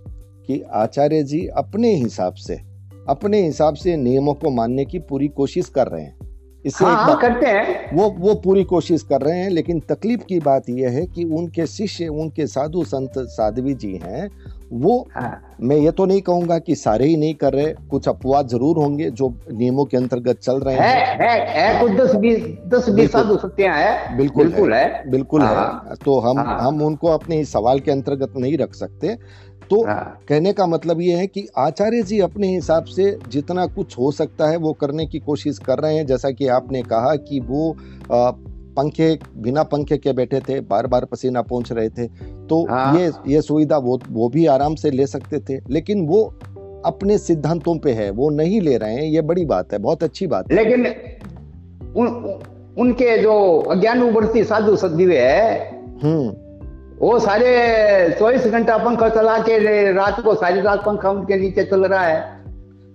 [0.47, 2.55] कि आचार्य जी अपने हिसाब से
[3.09, 6.32] अपने हिसाब से नियमों को मानने की पूरी कोशिश कर रहे हैं।
[6.65, 10.39] इससे हाँ हाँ करते हैं। वो वो पूरी कोशिश कर रहे हैं लेकिन तकलीफ़ की
[10.41, 14.29] बात यह है कि उनके शिष्य उनके साधु संत साध्वी जी हैं
[14.75, 18.49] वो हाँ। मैं ये तो नहीं कहूँगा कि सारे ही नहीं कर रहे कुछ अपवाद
[18.49, 22.45] ज़रूर होंगे जो नियमों के अंतर्गत चल रहे हैं है। है है, कुछ दस बीस
[22.69, 26.83] दस बीस। साधु सत्या है। बिल्कुल बिल्कुल है। बिल्कुल हाँ। है। तो हम हाँ। हम
[26.83, 29.17] उनको अपने इस सवाल के अंतर्गत नहीं रख सकते।
[29.73, 33.99] तो हाँ। कहने का मतलब ये है कि आचार्य जी अपने हिसाब से जितना कुछ
[33.99, 37.41] हो सकता है वो करने की कोशिश कर रहे हैं। जैसा कि आपने कहा कि
[37.41, 37.77] वो
[38.77, 42.07] पंखे बिना पंखे के बैठे थे बार बार पसीना पहुँच रहे थे
[42.47, 46.23] तो हाँ। ये ये सुविधा वो वो भी आराम से ले सकते थे। लेकिन वो
[46.87, 50.27] अपने सिद्धांतों पे है वो नहीं ले रहे हैं ये बड़ी बात है बहुत अच्छी
[50.27, 50.87] बात है। लेकिन
[51.97, 52.07] उन,
[52.79, 55.71] उनके जो अज्ञानुवर्ती साधु सदीवे है
[56.03, 56.42] हम्म।
[57.03, 57.49] वो सारे
[58.19, 59.59] चौबीस घंटा पंखा चला के
[59.93, 62.21] रात को सारी रात पंखा उनके नीचे चल रहा है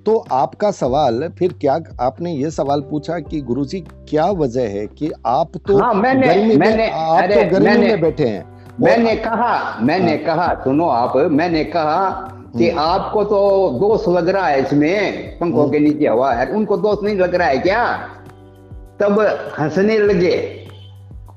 [0.05, 5.11] तो आपका सवाल फिर क्या आपने ये सवाल पूछा कि गुरुजी क्या वजह है कि
[5.25, 8.45] आप तो हाँ, मैंने- गर्मी में मैंने- आप अरे, तो गर्मी मैंने- में बैठे हैं
[8.81, 12.09] मैंने कहा मैंने हाँ। कहा सुनो आप मैंने कहा
[12.57, 13.39] कि हम्म। आपको तो
[13.79, 17.35] दोष लग रहा है इसमें पंखों हम्म। के नीचे हवा है उनको दोष नहीं लग
[17.35, 17.83] रहा है क्या
[18.99, 19.19] तब
[19.59, 20.35] हंसने लगे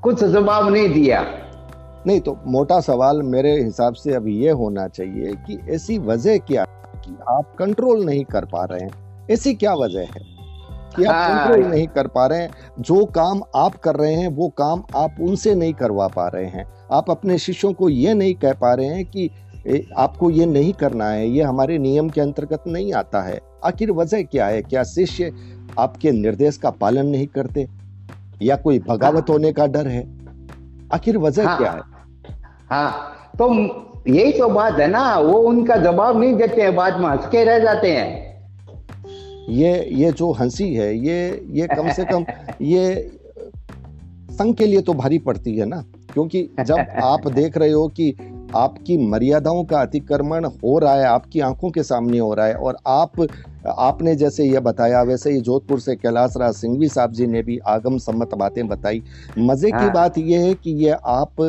[0.03, 1.21] कुछ जवाब नहीं दिया
[2.07, 6.65] नहीं तो मोटा सवाल मेरे हिसाब से अब ये होना चाहिए कि ऐसी वजह क्या
[7.07, 9.27] कि आप कंट्रोल नहीं कर पा रहे हैं?
[9.31, 10.41] ऐसी क्या वजह है
[10.97, 12.51] कि आप हाँ। कंट्रोल नहीं कर पा रहे हैं?
[12.81, 16.65] जो काम आप कर रहे हैं वो काम आप उनसे नहीं करवा पा रहे हैं।
[16.93, 19.31] आप अपने शिष्यों को ये नहीं कह पा रहे हैं कि
[19.67, 23.91] ए, आपको ये नहीं करना है ये हमारे नियम के अंतर्गत नहीं आता है। आखिर
[23.91, 24.63] वजह क्या है?
[24.63, 25.33] क्या शिष्य
[25.79, 27.69] आपके निर्देश का पालन नहीं करते?
[28.43, 30.21] या कोई बगावत होने का डर है?
[30.95, 31.90] आखिर वजह हाँ, क्या है?
[32.73, 33.49] हाँ तो
[34.09, 37.59] यही तो बात है ना वो उनका जवाब नहीं देते हैं बाद में हंसके रह
[37.59, 38.19] जाते हैं।
[39.49, 42.25] ये ये जो हँसी है ये ये कम से कम
[42.63, 43.11] ये
[44.33, 48.15] संघ के लिए तो भारी पड़ती है ना क्योंकि जब आप देख रहे हो कि
[48.57, 52.77] आपकी मर्यादाओं का अतिक्रमण हो रहा है आपकी आँखों के सामने हो रहा है और
[52.87, 53.21] आप
[53.69, 57.59] आपने जैसे यह बताया वैसे ही जोधपुर से कैलाश राज सिंघवी साहब जी ने भी
[57.67, 59.03] आगम सम्मत बातें बताई
[59.39, 61.41] मज़े की हाँ। बात यह है कि ये आप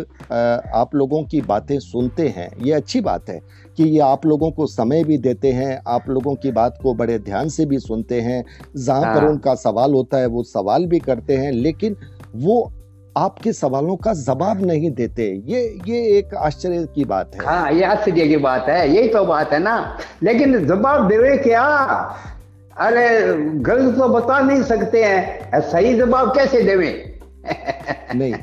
[0.75, 3.39] आप लोगों की बातें सुनते हैं ये अच्छी बात है
[3.77, 7.17] कि ये आप लोगों को समय भी देते हैं आप लोगों की बात को बड़े
[7.19, 8.43] ध्यान से भी सुनते हैं
[8.77, 11.95] जहाँ पर हाँ। उनका सवाल होता है वो सवाल भी करते हैं लेकिन
[12.35, 12.61] वो
[13.17, 17.84] आपके सवालों का जवाब नहीं देते। ये ये एक आश्चर्य की बात है। हाँ ये
[17.84, 21.63] आश्चर्य की बात है। यही तो बात है ना। लेकिन जवाब देवे क्या?
[22.78, 27.19] अरे गलत तो बता नहीं सकते हैं। सही जवाब कैसे देवे?
[28.15, 28.34] नहीं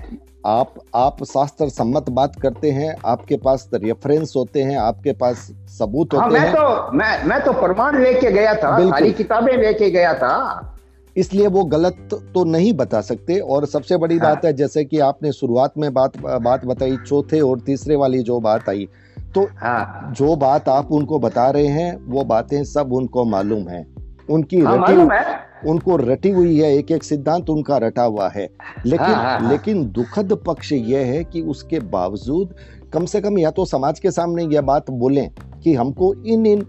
[0.47, 6.15] आप आप शास्त्र सम्मत बात करते हैं आपके पास रेफरेंस होते हैं आपके पास सबूत
[6.15, 9.57] होते हाँ होते मैं हैं। तो मैं मैं तो प्रमाण लेके गया था। सारी किताबें
[9.57, 10.35] लेके गया था।
[11.19, 14.99] इसलिए वो गलत तो नहीं बता सकते। और सबसे बड़ी हाँ। बात है जैसे कि
[14.99, 18.89] आपने शुरुआत में बात बात बताई चौथे और तीसरे वाली जो बात आई
[19.35, 23.87] तो हाँ। जो बात आप उनको बता रहे हैं वो बातें सब उनको मालूम है।
[24.31, 28.49] उनकी हाँ रटी है। उनको रटी हुई है एक एक सिद्धांत उनका रटा हुआ है।
[28.87, 32.55] लेकिन हाँ, हाँ, हाँ। लेकिन दुखद पक्ष यह है कि उसके बावजूद
[32.93, 35.29] कम से कम या तो समाज के सामने यह बात बोलें
[35.65, 36.65] कि हमको इन इन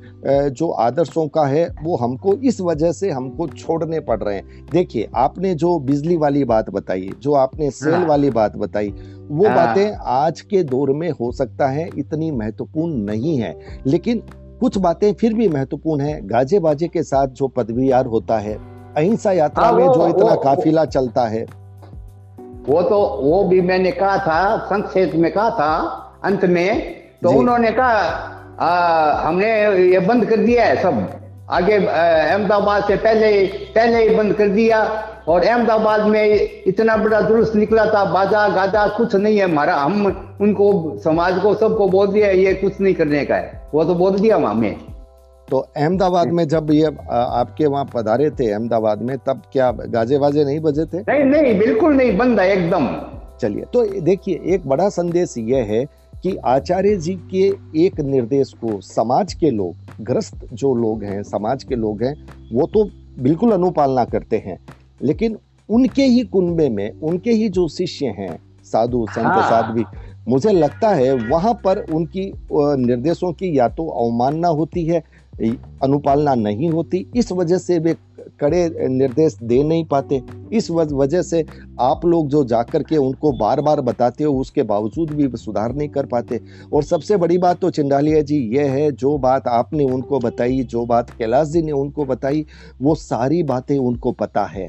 [0.54, 5.10] जो आदर्शों का है वो हमको इस वजह से हमको छोड़ने पड़ रहे हैं देखिए
[5.16, 8.90] आपने जो बिजली वाली बात बताई जो आपने सेल हाँ। वाली बात बताई
[9.30, 13.56] वो हाँ। बातें आज के दौर में हो सकता है इतनी महत्वपूर्ण नहीं है
[13.88, 14.24] लेकिन
[14.62, 18.58] कुछ बातें फिर भी महत्वपूर्ण है गाजे बाजे के साथ जो पदवीयार होता है
[18.98, 21.46] अहिंसा यात्रा हाँ, में जो इतना वो- काफिला चलता है
[22.68, 26.70] वो तो वो भी मैंने कहा था संक्षेप में कहा था अंत में
[27.24, 28.02] तो उन्होंने कहा
[28.60, 29.48] आ, हमने
[29.92, 31.08] ये बंद कर दिया है सब।
[31.50, 33.30] आगे अहमदाबाद से पहले
[33.76, 34.82] पहले ही बंद कर दिया
[35.28, 40.06] और अहमदाबाद में इतना बड़ा दुरुस्त निकला था बाजा गाजा कुछ नहीं है हमारा। हम
[40.42, 44.20] उनको समाज को सबको बोल दिया ये कुछ नहीं करने का है। वो तो बोल
[44.20, 44.76] दिया हमें
[45.48, 50.44] तो अहमदाबाद में जब ये आपके वहाँ पधारे थे अहमदाबाद में तब क्या गाजे बाजे
[50.46, 51.00] नहीं बजे थे?
[51.02, 52.88] नहीं नहीं बिल्कुल नहीं बंद है एकदम।
[53.42, 55.84] चलिए तो देखिए एक बड़ा संदेश यह है
[56.24, 57.46] कि आचार्य जी के
[57.86, 62.14] एक निर्देश को समाज के लोग ग्रस्त जो लोग हैं समाज के लोग हैं
[62.54, 62.84] वो तो
[63.20, 64.58] बिल्कुल अनुपालना करते हैं
[65.02, 65.38] लेकिन
[65.70, 69.84] उनके ही कुनबे में उनके ही जो शिष्य हैं साधु संत हाँ। साध्वी
[70.28, 75.04] मुझे लगता है वहाँ पर उनकी निर्देशों की या तो अवमानना होती है
[75.84, 77.96] अनुपालना नहीं होती इस वजह से वे
[78.40, 80.22] कड़े निर्देश दे नहीं पाते।
[80.54, 81.44] इस वजह से
[81.80, 85.90] आप लोग जो जाकर के उनको बार बार बताते हो उसके बावजूद भी सुधार नहीं
[85.90, 86.40] कर पाते।
[86.74, 90.86] और सबसे बड़ी बात तो चिंडालिया जी ये है जो बात आपने उनको बताई जो
[90.86, 92.46] बात कैलाश जी ने उनको बताई
[92.82, 94.68] वो सारी बातें उनको पता है।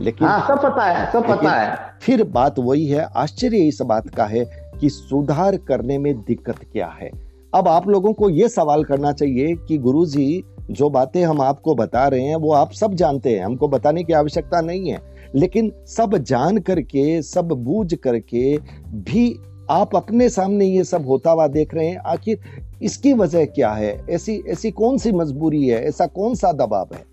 [0.00, 4.08] लेकिन हाँ सब पता है सब पता है। फिर बात वही है आश्चर्य इस बात
[4.08, 4.44] का है
[4.80, 7.10] कि सुधार करने में दिक्कत क्या है।
[7.54, 12.08] अब आप लोगों को यह सवाल करना चाहिए कि गुरुजी जो बातें हम आपको बता
[12.08, 14.98] रहे हैं वो आप सब जानते हैं। हमको बताने की आवश्यकता नहीं है।
[15.34, 21.46] लेकिन सब जान करके सब बूझ करके भी आप अपने सामने ये सब होता हुआ
[21.46, 22.38] देख रहे हैं आखिर
[22.82, 24.04] इसकी वजह क्या है?
[24.10, 25.84] ऐसी ऐसी कौन सी मजबूरी है?
[25.84, 27.04] ऐसा कौन सा दबाव है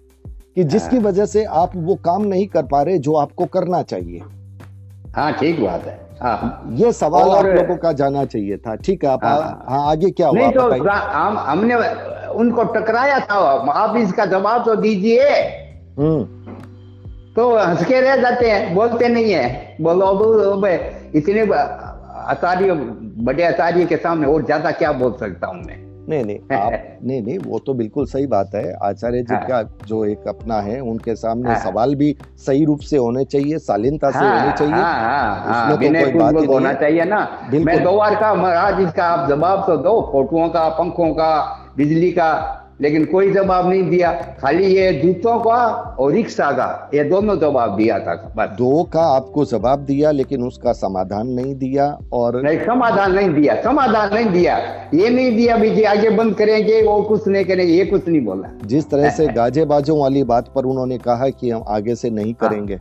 [0.55, 4.21] कि जिसकी वजह से आप वो काम नहीं कर पा रहे जो आपको करना चाहिए?
[5.15, 9.09] हाँ ठीक बात है हाँ। ये सवाल आप लोगों का जाना चाहिए था। ठीक है
[9.09, 11.75] आप हाँ। आ, आगे क्या हुआ नहीं तो हम हमने
[12.33, 13.35] उनको टकराया था।
[13.73, 15.29] आप इसका जवाब तो दीजिए।
[15.99, 16.23] हम्म।
[17.35, 20.65] तो हंस के रह जाते हैं बोलते नहीं है। बोलो अब
[21.15, 21.41] इतने
[22.31, 22.73] आचार्य
[23.23, 25.90] बड़े आचार्य के सामने और ज़्यादा क्या बोल सकता हूँ मैं?
[26.11, 29.61] नहीं नहीं आप नहीं नहीं वो तो बिल्कुल सही बात है। आचार्य जी हाँ। का
[29.87, 34.11] जो एक अपना है उनके सामने हाँ। सवाल भी सही रूप से होने चाहिए शालीनता
[34.11, 34.73] से हाँ होने चाहिए।
[35.51, 37.19] उसमें तो कोई बात होना चाहिए ना।
[37.53, 41.31] मैं दो बार का महाराज इसका आप जवाब तो दो फोटुओं का पंखों का
[41.77, 45.57] बिजली का। लेकिन कोई जवाब नहीं दिया। खाली ये जूतों का
[45.99, 50.43] और रिक्शा का ये दोनों जवाब दिया था। बस। दो का आपको जवाब दिया लेकिन
[50.43, 54.57] उसका समाधान नहीं दिया और नहीं समाधान नहीं दिया समाधान नहीं दिया।
[54.93, 58.49] ये नहीं दिया भी आगे बंद करेंगे वो कुछ नहीं करेंगे ये कुछ नहीं बोला।
[58.65, 62.33] जिस तरह से गाजे बाजों वाली बात पर उन्होंने कहा कि हम आगे से नहीं
[62.35, 62.79] करेंगे।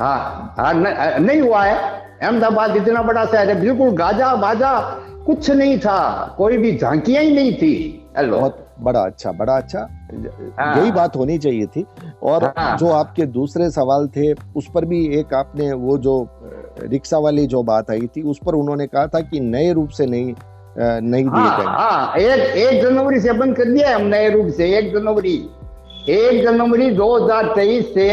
[0.00, 1.76] हाँ हाँ नहीं हुआ है।
[2.22, 4.78] अहमदाबाद इतना बड़ा शहर है बिल्कुल गाजा बाजा
[5.26, 7.74] कुछ नहीं था कोई भी झांकियाँ ही नहीं थी।
[8.16, 9.78] हेलो। बहुत बड़ा अच्छा बड़ा अच्छा।
[10.58, 11.84] हाँ। यही बात होनी चाहिए थी।
[12.22, 16.14] और हाँ। जो आपके दूसरे सवाल थे उस पर भी एक आपने वो जो
[16.82, 20.06] रिक्शा वाली जो बात आई थी उस पर उन्होंने कहा था कि नए रूप से
[20.06, 20.34] नहीं
[20.78, 24.52] नहीं दिए हाँ हाँ एक एक जनवरी से बंद कर दिया है हम नए रूप
[24.56, 25.36] से एक जनवरी।
[26.08, 28.10] एक जनवरी 2023 से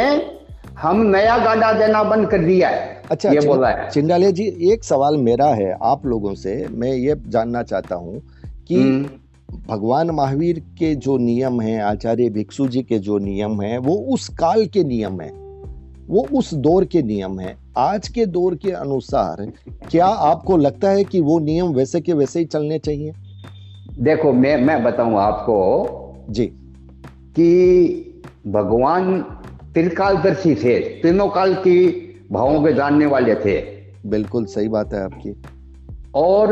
[0.80, 4.84] हम नया गाड़ा देना बंद कर दिया है। अच्छा ये बोला है। चिंडाले जी एक
[4.84, 8.22] सवाल मेरा है आप लोगों से मैं ये जानना चाहता हूँ
[8.68, 9.06] कि हम्म,
[9.52, 14.30] भगवान महावीर के जो नियम हैं आचार्य भिक्षु जी के जो नियम हैं वो उस
[14.30, 15.46] काल के नियम हैं।
[16.08, 19.52] वो उस दौर के नियम हैं। आज के दौर के अनुसार
[19.92, 23.14] क्या आपको लगता है कि वो नियम वैसे के वैसे ही चलने चाहिए?
[24.00, 25.88] देखो मैं मैं बताऊँ आपको
[26.30, 26.46] जी।
[27.36, 29.22] कि भगवान
[29.74, 31.88] त्रिकालदर्शी थे तीनों काल की
[32.32, 33.64] भावों के जानने वाले थे।
[34.06, 35.42] बिल्कुल सही बात है आपकी।
[36.16, 36.50] और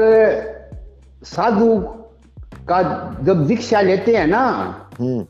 [1.24, 1.86] साधु
[2.70, 2.82] का
[3.24, 4.44] जब दीक्षा लेते हैं ना
[5.00, 5.22] हम्म।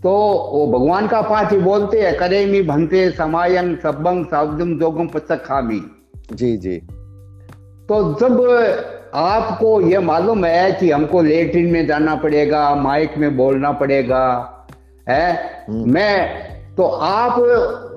[0.00, 0.10] तो
[0.52, 5.44] वो भगवान का पाठ ही बोलते हैं करे मी भंते समायन सबंग सावदम जोगम पचक
[5.44, 5.80] खामी
[6.32, 6.76] जी जी।
[7.88, 8.40] तो जब
[9.14, 14.24] आपको ये मालूम है कि हमको लेटरिन में जाना पड़ेगा माइक में बोलना पड़ेगा
[15.08, 15.32] है?
[15.68, 16.28] हम्म। मैं
[16.76, 17.36] तो आप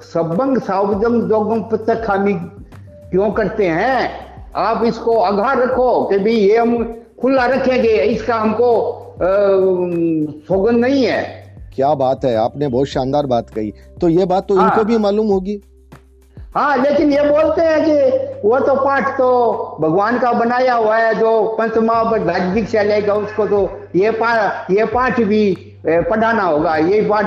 [0.04, 2.34] सबंग सावदम जोगम पचक खामी
[3.12, 4.10] क्यों करते हैं?
[4.56, 8.70] आप इसको आगाह रखो कि भाई ये हम खुला रखेंगे इसका हमको
[10.48, 11.22] सौगंध नहीं है।
[11.76, 14.98] क्या बात है आपने बहुत शानदार बात कही। तो ये बात तो हाँ। इनको भी
[14.98, 15.62] मालूम होगी।
[16.56, 19.30] हाँ लेकिन ये बोलते हैं कि वो तो पाठ तो
[19.82, 22.04] भगवान का बनाया हुआ है जो पंचमा
[22.54, 25.44] दीक्षा लेगा उसको तो ये पाठ ये पाठ भी
[25.88, 27.26] पढ़ाना होगा ये पाठ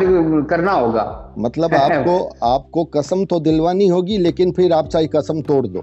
[0.51, 5.67] करना होगा। मतलब आपको आपको कसम तो दिलवानी होगी लेकिन फिर आप चाहे कसम तोड़
[5.67, 5.83] दो।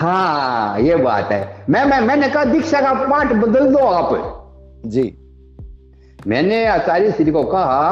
[0.00, 4.12] हाँ ये बात है मैं मैं मैंने कहा दीक्षा का पाठ बदल दो आप
[4.86, 5.02] जी
[6.26, 7.90] मैंने आचार्य श्री को कहा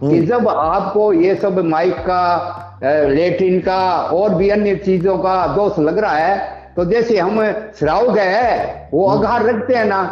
[0.00, 3.80] कि हम्म। जब आपको ये सब माइक का लेटिन का
[4.12, 6.36] और भी अन्य चीज़ों का दोष लग रहा है
[6.76, 7.42] तो जैसे हम
[7.78, 10.02] श्राव गए वो हम्म। अगार रखते हैं ना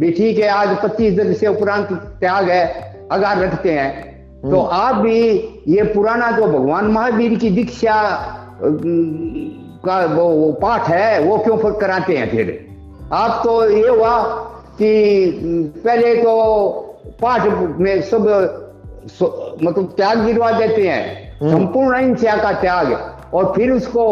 [0.00, 2.64] भी ठीक है आज पच्चीस दिन से उपरांत त्याग है
[3.12, 3.90] अगार रखते हैं
[4.42, 5.18] तो हम्म। आप भी
[5.68, 7.96] ये पुराना जो भगवान महावीर की दीक्षा
[9.84, 12.58] का वो, वो पाठ है वो क्यों फिर कराते हैं फिर?
[13.12, 14.18] आप तो ये हुआ
[14.80, 16.34] कि पहले तो
[17.22, 17.46] पाठ
[17.80, 18.26] में सब
[19.62, 22.92] मतलब त्याग गिरवा देते हैं। हम्म। संपूर्ण अहिंसा का त्याग।
[23.34, 24.04] और फिर उसको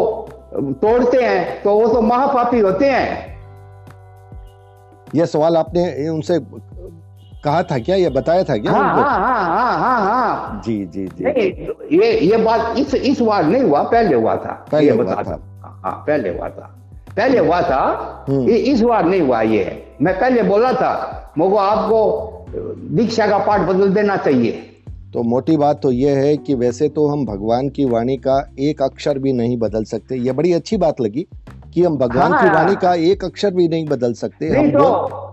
[0.82, 3.26] तोड़ते हैं तो वो तो महापापी होते हैं।
[5.14, 6.38] ये सवाल आपने उनसे
[7.44, 7.96] कहा था क्या?
[7.96, 12.12] ये बताया था क्या हाँ हाँ हाँ हाँ हाँ हाँ। जी जी जी। नहीं ये
[12.20, 15.36] ये बात इस इस बार नहीं हुआ पहले हुआ था। पहले ये हुआ था।
[15.84, 16.74] हाँ पहले हुआ था
[17.16, 17.82] पहले हुआ था
[18.28, 19.64] हम्म। ये इस बार नहीं हुआ ये
[20.02, 20.92] मैं पहले बोला था
[21.38, 22.00] मुझको आपको
[22.96, 24.64] दीक्षा का पाठ बदल देना चाहिए
[25.14, 28.82] तो मोटी बात तो ये है कि वैसे तो हम भगवान की वाणी का एक
[28.82, 31.26] अक्षर भी नहीं बदल सकते ये बड़ी अच्छी बात लगी
[31.74, 34.70] कि हम भगवान हाँ। की। वाणी का एक अक्षर भी नहीं बदल सकते नहीं हम
[34.70, 35.26] तो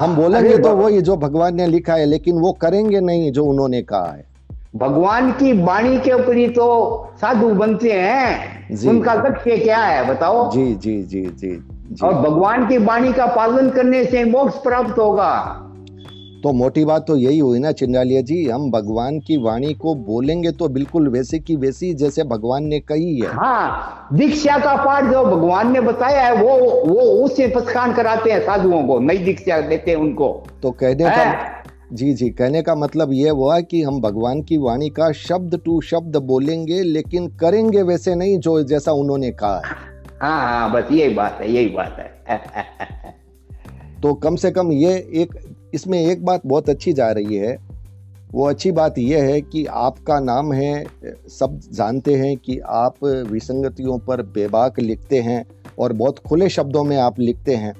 [0.00, 3.44] हम बोलेंगे तो बाबा। वही जो भगवान ने लिखा है लेकिन वो करेंगे नहीं जो
[3.44, 4.24] उन्होंने कहा है
[4.76, 6.66] भगवान की वाणी के ऊपर ही तो
[7.20, 10.50] साधु बनते हैं। उनका लक्ष्य क्या है बताओ?
[10.52, 11.50] जी जी जी जी
[11.90, 15.62] जी। और भगवान की वाणी का पालन करने से मोक्ष प्राप्त होगा।
[16.42, 20.50] तो मोटी बात तो यही हुई ना चिंडालिया जी हम भगवान की वाणी को बोलेंगे
[20.52, 25.24] तो बिल्कुल वैसे की वैसी जैसे भगवान ने कही है। हाँ दीक्षा का पाठ जो
[25.24, 29.90] भगवान ने बताया है वो वो उससे पछान कराते हैं साधुओं को नई दीक्षा देते
[29.90, 30.28] हैं उनको।
[30.62, 31.55] तो कहने का है।
[31.92, 35.80] जी जी। कहने का मतलब ये हुआ कि हम भगवान की वाणी का शब्द टू
[35.80, 39.74] शब्द बोलेंगे लेकिन करेंगे वैसे नहीं जो जैसा उन्होंने कहा है।
[40.22, 43.14] हाँ हाँ बस यही बात है यही बात है।
[44.02, 47.58] तो कम से कम ये एक इसमें एक बात बहुत अच्छी जा रही है।
[48.32, 50.86] वो अच्छी बात यह है कि आपका नाम है
[51.28, 55.46] सब जानते हैं कि आप विसंगतियों पर बेबाक लिखते हैं
[55.78, 57.74] और बहुत खुले शब्दों में आप लिखते हैं।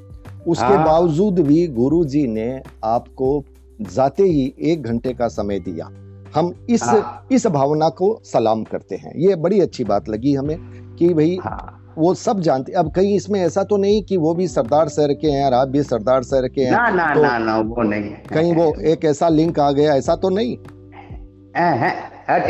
[0.47, 3.45] उसके हाँ। बावजूद भी गुरु जी ने आपको
[3.81, 5.87] जाते ही एक घंटे का समय दिया।
[6.35, 10.57] हम इस हाँ। इस भावना को सलाम करते हैं। ये बड़ी अच्छी बात लगी हमें
[10.99, 14.47] कि भाई हाँ। वो सब जानते अब कहीं इसमें ऐसा तो नहीं कि वो भी
[14.49, 17.37] सरदार सर के हैं और आप भी सरदार सर के हैं। ना ना तो ना
[17.39, 20.57] ना वो नहीं कहीं वो एक ऐसा लिंक आ गया ऐसा तो नहीं।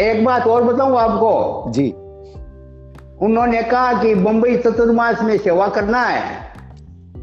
[0.01, 1.71] एक बात और बताऊँ आपको?
[1.71, 1.89] जी।
[3.27, 6.25] उन्होंने कहा कि बम्बई चतुर्मास में सेवा करना है।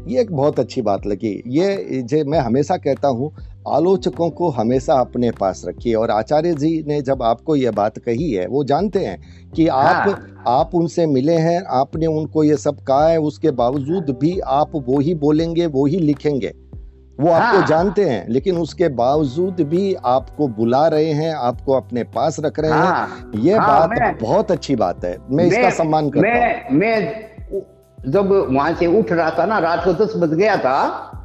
[0.08, 3.32] ये एक बहुत अच्छी बात लगी। ये जे मैं हमेशा कहता हूँ
[3.68, 8.30] आलोचकों को हमेशा अपने पास रखिए और आचार्य जी ने जब आपको यह बात कही
[8.32, 12.80] है वो जानते हैं कि आप हाँ। आप उनसे मिले हैं आपने उनको ये सब
[12.80, 16.52] कहा है उसके बावजूद भी आप वो ही बोलेंगे वो ही लिखेंगे
[17.20, 22.02] वो हाँ। आपको। जानते हैं लेकिन उसके बावजूद भी आपको बुला रहे हैं आपको अपने
[22.04, 25.70] पास रख रहे हैं हाँ ये हाँ, बात मैं- बहुत अच्छी बात है मैं इसका
[25.70, 30.34] सम्मान करता मैं मैं जब वहाँ से उठ रहा था ना रात को दस बज
[30.34, 30.78] गया था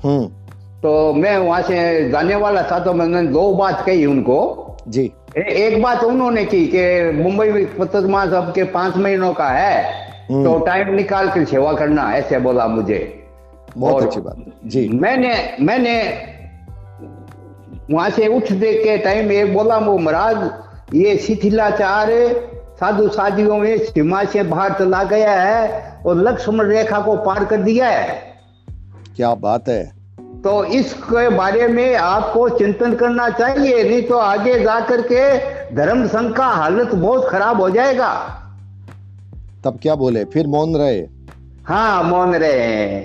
[0.03, 0.38] हम्म
[0.84, 5.41] तो मैं वहाँ से जाने वाला था तो मैंने दो बात कही उनको। जी। ए,
[5.41, 7.67] एक बात उन्होंने की कि मुंबई
[8.07, 9.84] मास अब के पाँच महीनों का है
[10.30, 13.27] हम्म। तो टाइम निकाल कर सेवा करना ऐसे बोला मुझे।
[13.77, 15.95] बहुत अच्छी बात। जी। मैंने मैंने
[17.91, 22.09] वहाँ से उठने के टाइम ये बोला वो महाराज ये शिथिलाचार
[22.80, 27.57] साधु साधियों में सीमा से बाहर चला गया है और लक्ष्मण रेखा को पार कर
[27.57, 28.36] दिया है।
[29.15, 29.98] क्या बात है।
[30.43, 35.21] तो इसके बारे में आपको चिंतन करना चाहिए नहीं तो आगे जा करके
[35.75, 38.13] धर्म संघ का हालत बहुत खराब हो जाएगा।
[39.65, 40.25] तब क्या बोले?
[40.25, 40.99] फिर मौन रहे।
[41.65, 42.99] हाँ मौन रहे।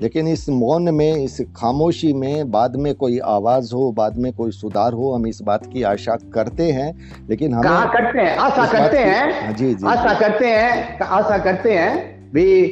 [0.00, 4.50] लेकिन इस मौन में इस खामोशी में बाद में कोई आवाज़ हो बाद में कोई
[4.50, 6.94] सुधार हो हम इस बात की आशा करते हैं
[7.30, 8.36] लेकिन हमें करते हैं?
[8.36, 9.46] आशा करते हैं?
[9.46, 11.00] हाँ, जी जी आशा करते हैं?
[11.00, 11.94] आशा करते हैं?
[12.32, 12.62] भी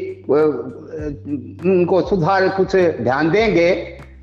[1.04, 3.70] उनको सुधार कुछ ध्यान देंगे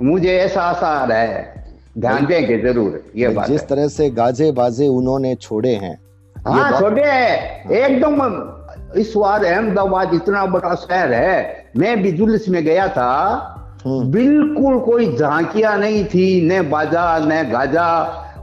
[0.01, 1.55] मुझे ऐसा आशा आ रहा है।
[1.97, 5.97] ध्यान देंगे ज़रूर ये बात जिस है। तरह से गाजे बाजे उन्होंने छोड़े हैं
[6.35, 8.21] हाँ बात- छोटे हैं। एकदम
[8.99, 13.09] इस बार अहमदाबाद इतना बड़ा शहर है मैं भी जुलूस में गया था
[13.85, 17.87] हम्म, बिल्कुल कोई झांकिया नहीं थी न बाजा न गाजा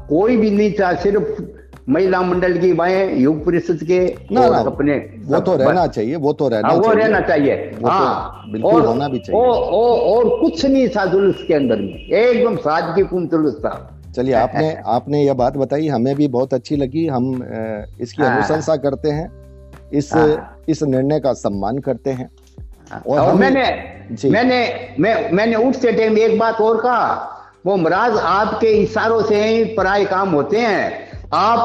[0.09, 1.43] कोई भी नहीं था सिर्फ़
[1.89, 6.33] महिला मंडल की बाएँ युग परिषद के ना, ना, अपने वो तो रहना चाहिए वो
[6.33, 10.41] तो रहना हाँ, वो चाहिए। रहना चाहिए। तो हाँ। बिल्कुल और- होना भी चाहिए। और,
[10.41, 15.35] कुछ नहीं था जुलूस के अंदर में। एकदम सादगीपूर्ण जुलूस था। चलिए आपने आपने यह
[15.35, 17.47] बात बताई हमें भी बहुत अच्छी लगी। हम
[18.01, 19.33] इसकी हाँ। अनुशंसा करते हैं
[19.95, 22.31] इस हाँ। इस निर्णय का सम्मान करते हैं।
[23.09, 23.95] और और, मैंने।
[24.31, 27.31] मैंने मैं मैंने उठते टाइम एक बात और कहा
[27.67, 31.04] वो महाराज आपके इशारों से ही पराए काम होते हैं।
[31.35, 31.65] आप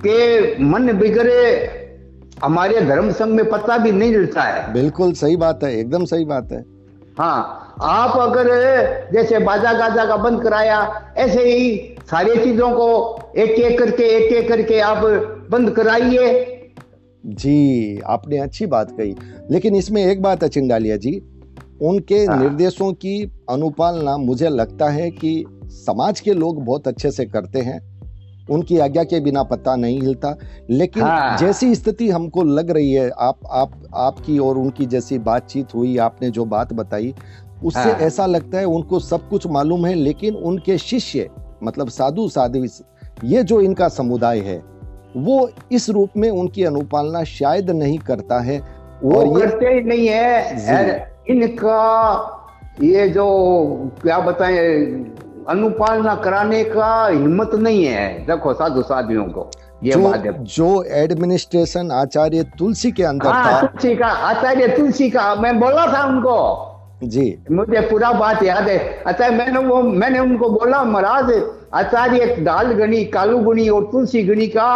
[0.00, 1.40] के मन बिगड़े
[2.42, 6.24] हमारे धर्म संघ में पता भी नहीं मिलता है। बिल्कुल सही बात है एकदम सही
[6.24, 6.64] बात है।
[7.18, 8.48] हाँ आप अगर
[9.12, 10.78] जैसे बाजा गाजा का बंद कराया
[11.16, 15.04] ऐसे ही सारी चीज़ों को एक एक करके एक एक करके आप
[15.50, 16.44] बंद कराइए।
[17.26, 19.14] जी आपने अच्छी बात कही।
[19.50, 21.22] लेकिन इसमें एक बात है चिंडालिया जी
[21.82, 27.26] उनके हाँ। निर्देशों की अनुपालना मुझे लगता है कि समाज के लोग बहुत अच्छे से
[27.26, 27.97] करते हैं।
[28.50, 30.36] उनकी आज्ञा के बिना पता नहीं हिलता
[30.70, 35.74] लेकिन हाँ। जैसी स्थिति हमको लग रही है आप आप आपकी और उनकी जैसी बातचीत
[35.74, 37.14] हुई आपने जो बात बताई
[37.64, 41.28] उससे हाँ। ऐसा लगता है उनको सब कुछ मालूम है लेकिन उनके शिष्य
[41.62, 42.68] मतलब साधु साध्वी
[43.24, 44.62] ये जो इनका समुदाय है
[45.16, 48.58] वो इस रूप में उनकी अनुपालना शायद नहीं करता है
[49.02, 51.78] वो और ये करते ही नहीं है इनका
[52.82, 53.26] ये जो
[54.02, 54.58] क्या बताएँ
[55.48, 59.50] अनुपालना कराने का हिम्मत नहीं है। देखो साधु साधियों को
[59.84, 64.68] ये बात है। जो जो एडमिनिस्ट्रेशन आचार्य तुलसी के अंदर हाँ था तुलसी का आचार्य
[64.68, 66.36] तुलसी का मैं बोला था उनको।
[67.04, 71.32] जी। मुझे पूरा बात याद है। अच्छा मैंने वो मैंने उनको बोला महाराज
[71.74, 74.70] आचार्य दाल गणी कालू गणी और तुलसी गणी का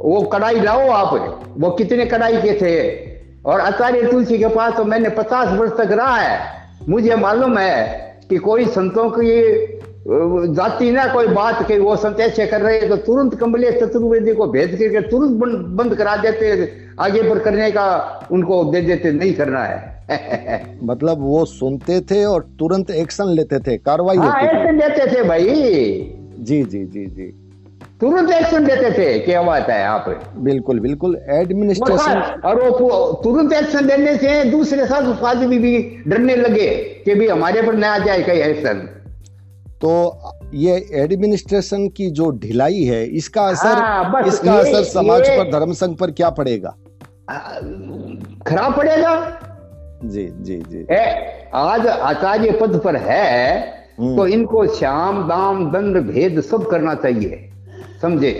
[0.00, 2.74] वो कढ़ाई लाओ आप। वो कितने कढ़ाई के थे?
[3.44, 6.40] और आचार्य तुलसी के पास तो मैंने पचास वर्ष तक रहा है।
[6.88, 7.76] मुझे मालूम है
[8.30, 9.30] कि कोई संतों की
[10.06, 14.32] जाति ना कोई बात कि वो संत ऐसे कर रहे हैं तो तुरंत कमलेश चतुर्वेदी
[14.34, 17.84] को भेज करके तुरंत बंद, बंद करा देते आगे पर करने का
[18.32, 19.90] उनको दे देते नहीं करना है।
[20.84, 25.46] मतलब वो सुनते थे और तुरंत एक्शन लेते थे कार्रवाई हाँ एक्शन देते थे भाई।
[26.38, 27.26] जी जी जी जी।
[28.00, 33.86] तुरंत एक्शन देते थे क्या बात है आप। बिल्कुल बिल्कुल। एडमिनिस्ट्रेशन और वो तुरंत एक्शन
[33.86, 36.68] देने से दूसरे साथ साधु भी, भी डरने लगे
[37.04, 38.88] कि भी हमारे पर न आ जाए कहीं एक्शन
[39.84, 39.92] तो
[40.54, 45.50] ये एडमिनिस्ट्रेशन की जो ढिलाई है इसका असर हाँ, इसका ये- असर समाज ये- पर
[45.52, 46.74] धर्म संघ पर क्या पड़ेगा?
[48.46, 49.14] खराब पड़ेगा?
[50.04, 53.58] जी जी जी। ए, आज आचार्य पद पर है
[53.98, 57.48] हम्म। तो इनको श्याम दाम दंड भेद सब करना चाहिए
[58.02, 58.32] समझे?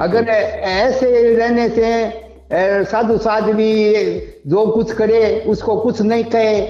[0.00, 3.72] अगर ऐसे रहने से साधु साध्वी
[4.46, 6.60] जो कुछ करे उसको कुछ नहीं कहे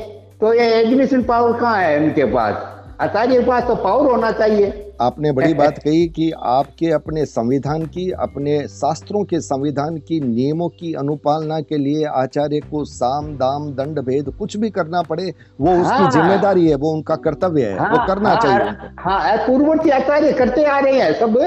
[0.40, 2.54] तो ये एडमिशन पावर कहाँ है इनके पास?
[3.02, 7.86] आचार्य के पास तो पावर होना चाहिए। आपने बड़ी बात कही कि आपके अपने संविधान
[7.86, 13.70] की अपने शास्त्रों के संविधान की नियमों की अनुपालना के लिए आचार्य को साम दाम
[13.70, 17.78] दंड भेद कुछ भी करना पड़े वो हाँ, उसकी ज़िम्मेदारी है वो उनका कर्तव्य है
[17.78, 21.38] हाँ, वो करना हाँ, चाहिए हाँ पूर्ववर्ती आचार्य करते आ रहे हैं सब।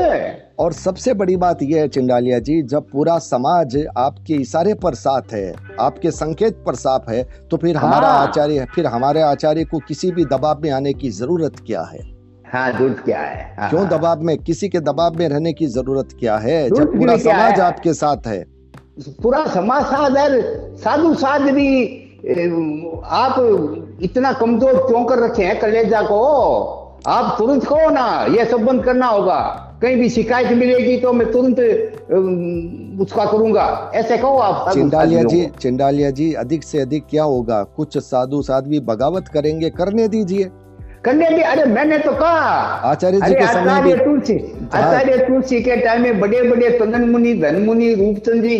[0.59, 5.33] और सबसे बड़ी बात यह है चिंडालिया जी जब पूरा समाज आपके इशारे पर साथ
[5.33, 9.79] है आपके संकेत पर साफ़ है तो फिर हाँ। हमारा आचार्य फिर हमारे आचार्य को
[9.79, 12.14] किसी भी दबाव में आने की ज़रूरत क्या है?
[12.45, 14.37] हाँ ज़रूरत क्या है। हाँ, क्यों दबाव में?
[14.39, 16.69] किसी के दबाव में रहने की ज़रूरत क्या है?
[16.69, 18.43] जब पूरा समाज आपके साथ है।
[19.21, 20.41] पूरा समाज साथ है।
[20.77, 21.67] साधु साध भी
[22.25, 23.35] आप
[24.01, 26.21] इतना कमज़ोर क्यों कर रखे हैं कलेजा को?
[27.07, 29.39] आप तुरंत कहो ना ये सब बंद करना होगा।
[29.81, 31.59] कहीं भी शिकायत मिलेगी तो मैं तुरंत
[33.01, 37.63] उसका करूँगा। ऐसे कहो आप चिंडालिया जी चिंडालिया जी अधिक से अधिक क्या होगा?
[37.75, 40.49] कुछ साधु साध्वी बगावत करेंगे करने दीजिए।
[41.05, 42.39] करने भी अरे मैंने तो कहा।
[42.91, 44.37] आचार्य जी के आचार्य तुलसी
[44.73, 48.57] आचार्य तुलसी के टाइम में बड़े बड़े तंदन मुनि धन मुनि रूपचंद जी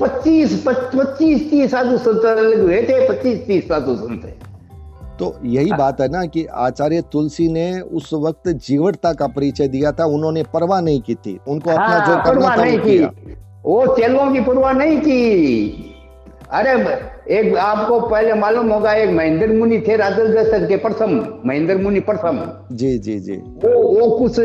[0.00, 2.24] पच्चीस पच्चीस तीस साधु संत
[2.60, 4.32] हुए थे पच्चीस तीस साधु संत
[5.18, 9.68] तो यही हाँ। बात है ना कि आचार्य तुलसी ने उस वक्त जीवटता का परिचय
[9.68, 12.98] दिया था उन्होंने परवाह नहीं की थी। उनको अपना हाँ, जो करना था नहीं की।
[13.64, 15.91] वो चेलों की परवाह नहीं की।
[16.52, 16.70] अरे
[17.38, 22.58] एक आपको पहले मालूम होगा एक महेंद्र मुनि थे दशरथ के प्रथम महेंद्र मुनि प्रथम।
[22.72, 24.38] जी जी जी। वो वो कुछ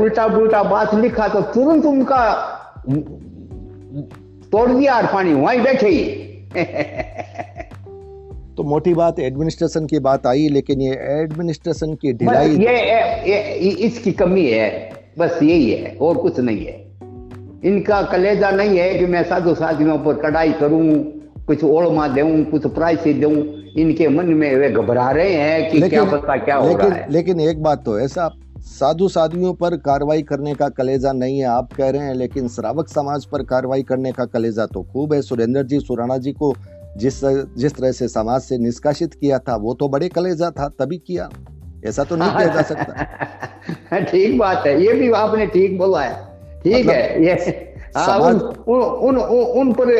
[0.00, 2.32] उल्टा पुल्टा बात लिखा तो तुरंत उनका
[4.52, 6.28] तोड़ दिया पानी वहीं बैठे ही।
[8.56, 13.86] तो मोटी बात एडमिनिस्ट्रेशन की बात आई लेकिन ये एडमिनिस्ट्रेशन की ढिलाई ये, ये, ये
[13.86, 16.81] इसकी कमी है बस यही है और कुछ नहीं है।
[17.64, 20.84] इनका कलेजा नहीं है कि मैं साधु साधियों पर कढ़ाई करूँ
[21.46, 23.34] कुछ ओढ़मा दूँ कुछ प्राइस दूँ।
[23.78, 27.40] इनके मन में वे घबरा रहे हैं कि क्या पता क्या हो रहा है। लेकिन
[27.40, 28.28] एक बात तो ऐसा
[28.60, 32.88] साधु साधियों पर कार्रवाई करने का कलेजा नहीं है आप कह रहे हैं लेकिन श्रावक
[32.88, 36.54] समाज पर कार्रवाई करने का कलेजा तो खूब है। सुरेंद्र जी सुराणा जी को
[36.96, 37.20] जिस
[37.58, 41.28] जिस तरह से समाज से निष्कासित किया था वो तो बड़े कलेजा था तभी किया।
[41.86, 46.31] ऐसा तो नहीं किया जा सकता। ठीक बात है ये भी आपने ठीक बोला है।
[46.64, 48.36] ठीक मतलब है ये आ, उन,
[48.68, 49.16] उन, उन,
[49.60, 49.90] उन पर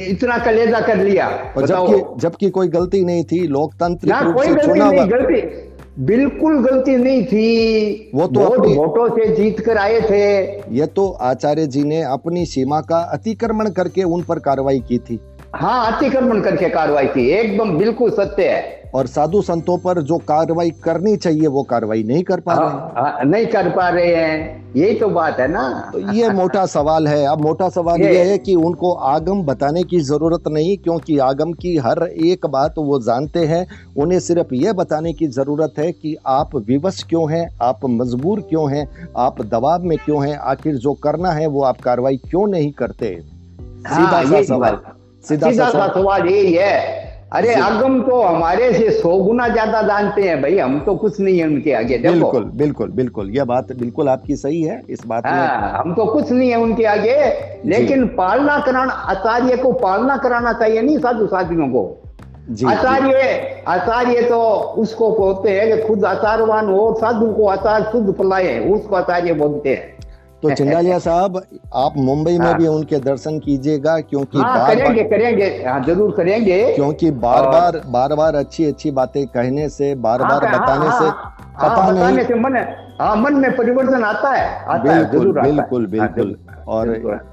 [0.00, 1.28] इतना कलेजा कर लिया।
[1.58, 5.40] जबकि जबकि कोई गलती नहीं थी लोकतंत्र कोई गलती नहीं गलती
[5.98, 10.20] बिल्कुल गलती नहीं थी। वो तो अपनी वोटों से जीत कर आए थे।
[10.74, 15.18] ये तो आचार्य जी ने अपनी सीमा का अतिक्रमण करके उन पर कार्रवाई की थी।
[15.54, 20.70] हाँ अतिक्रमण करके कार्रवाई की एकदम बिल्कुल सत्य है। और साधु संतों पर जो कार्रवाई
[20.70, 24.74] करनी चाहिए वो कार्रवाई नहीं कर पा रहे हैं। हाँ, नहीं कर पा रहे हैं।
[24.76, 28.24] यही तो बात है ना। तो ये मोटा सवाल है। अब मोटा सवाल ये, ये
[28.24, 33.00] है कि उनको आगम बताने की ज़रूरत नहीं क्योंकि आगम की हर एक बात वो
[33.00, 37.80] जानते हैं। उन्हें सिर्फ़ ये बताने की ज़रूरत है कि आप विवश क्यों हैं आप
[37.84, 38.86] मजबूर क्यों हैं
[39.16, 43.06] आप दबाव में क्यों हैं आखिर जो करना है वो आप कार्रवाई क्यों नहीं करते?
[43.86, 44.78] हाँ, सीधा सा सवाल।
[45.24, 50.40] सीधा सा सवाल। यही है। अरे आगम तो हमारे से सौ गुना ज़्यादा जानते हैं
[50.42, 54.36] भाई हम तो कुछ नहीं है उनके आगे बिल्कुल बिल्कुल बिल्कुल यह बात बिल्कुल आपकी
[54.36, 57.16] सही है इस बात में। हाँ, हम तो कुछ नहीं है उनके आगे
[57.66, 61.84] लेकिन पालना कराना आचार्य को पालना कराना चाहिए नहीं साधु साधियों को।
[62.68, 64.40] आचार्य आचार्य तो
[64.78, 69.74] उसको बोलते हैं कि खुद आचारवान हो साधु को आचार खुद पलाए उसको आचार्य बोलते
[69.74, 69.98] हैं।
[70.42, 71.42] तो चिंगालिया साहब
[71.74, 75.84] आप मुंबई में हाँ। भी उनके दर्शन कीजिएगा क्योंकि हाँ, बार करेंगे बार, करेंगे। हाँ,
[75.84, 77.52] ज़रूर करेंगे। क्योंकि बार और...
[77.52, 81.06] बार बार बार अच्छी अच्छी बातें कहने से बार हाँ, बार हाँ, बताने हाँ, से
[81.06, 82.56] हाँ, पता हाँ, नहीं। से मन
[83.00, 86.36] हाँ, मन में परिवर्तन आता है आता बिल्कुल है, बिल्कुल है, बिल्कुल।
[86.68, 86.88] और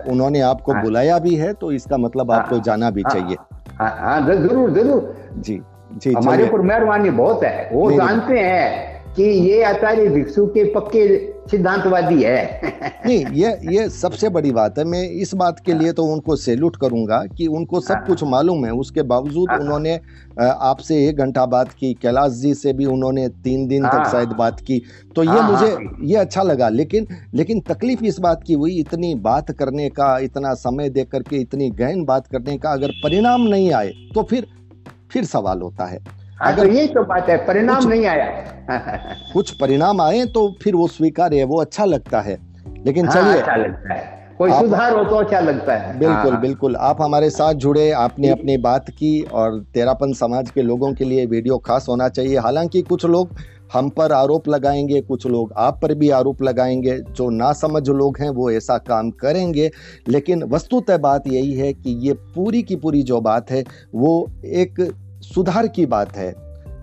[0.07, 3.35] उन्होंने आपको बुलाया भी है तो इसका मतलब आपको जाना भी चाहिए।
[4.37, 5.61] ज़रूर ज़रूर। जी
[5.93, 11.07] जी हमारे ऊपर मेहरबानी बहुत है। वो जानते हैं कि ये आचार्य भिक्षु के पक्के
[11.51, 12.61] सिद्धांतवादी है।
[13.05, 16.75] नहीं ये ये सबसे बड़ी बात है। मैं इस बात के लिए तो उनको सैल्यूट
[16.75, 19.99] करूँगा कि उनको सब कुछ हाँ। मालूम है। उसके बावजूद हाँ। उन्होंने
[20.41, 24.29] आपसे एक घंटा बात की कैलाश जी से भी उन्होंने तीन दिन तक हाँ। शायद
[24.29, 24.81] बात की।
[25.15, 25.75] तो ये मुझे
[26.07, 30.53] ये अच्छा लगा। लेकिन लेकिन तकलीफ़ इस बात की हुई इतनी बात करने का इतना
[30.57, 34.47] समय दे करके इतनी गहन बात करने का अगर परिणाम नहीं आए तो फिर
[35.11, 35.99] फिर सवाल होता है।
[36.39, 38.25] हाँ, तो यही तो बात है परिणाम नहीं आया।
[39.33, 42.37] कुछ परिणाम आए तो फिर वो स्वीकार है वो अच्छा लगता है।
[42.85, 46.41] लेकिन हाँ, चलिए। अच्छा लगता है। कोई सुधार हो तो अच्छा लगता है। बिल्कुल हाँ।
[46.41, 51.05] बिल्कुल। आप हमारे साथ जुड़े आपने अपनी बात की और तेरापन समाज के लोगों के
[51.05, 53.29] लिए वीडियो खास होना चाहिए। हालाँकि कुछ लोग
[53.73, 58.17] हम पर आरोप लगाएँगे कुछ लोग आप पर भी आरोप लगाएँगे। जो ना समझ लोग
[58.21, 59.71] हैं वो ऐसा काम करेंगे।
[60.09, 63.63] लेकिन वस्तुतः बात यही है कि ये पूरी की पूरी जो बात है
[63.95, 64.93] वो एक
[65.35, 66.33] सुधार की बात है।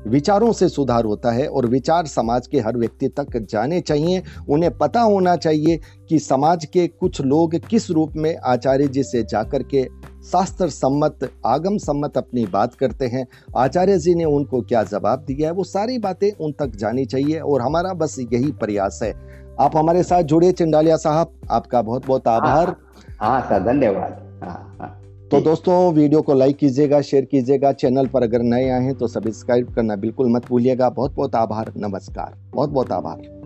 [0.07, 4.78] विचारों से सुधार होता है और विचार समाज के हर व्यक्ति तक जाने चाहिए। उन्हें
[4.78, 9.62] पता होना चाहिए कि समाज के कुछ लोग किस रूप में आचार्य जी से जाकर
[9.62, 9.84] के
[10.24, 13.26] शास्त्र सम्मत आगम सम्मत अपनी बात करते हैं।
[13.57, 17.38] आचार्य जी ने उनको क्या जवाब दिया है वो सारी बातें उन तक जानी चाहिए
[17.38, 19.12] और हमारा बस यही प्रयास है।
[19.61, 22.76] आप हमारे साथ जुड़े चिंडालिया साहब आपका बहुत बहुत आभार हाँ,
[23.20, 28.22] हाँ सर धन्यवाद। हाँ, हाँ, तो दोस्तों वीडियो को लाइक कीजिएगा शेयर कीजिएगा। चैनल पर
[28.22, 32.70] अगर नए आए हैं तो सब्सक्राइब करना बिल्कुल मत भूलिएगा। बहुत बहुत आभार। नमस्कार। बहुत
[32.70, 33.43] बहुत आभार।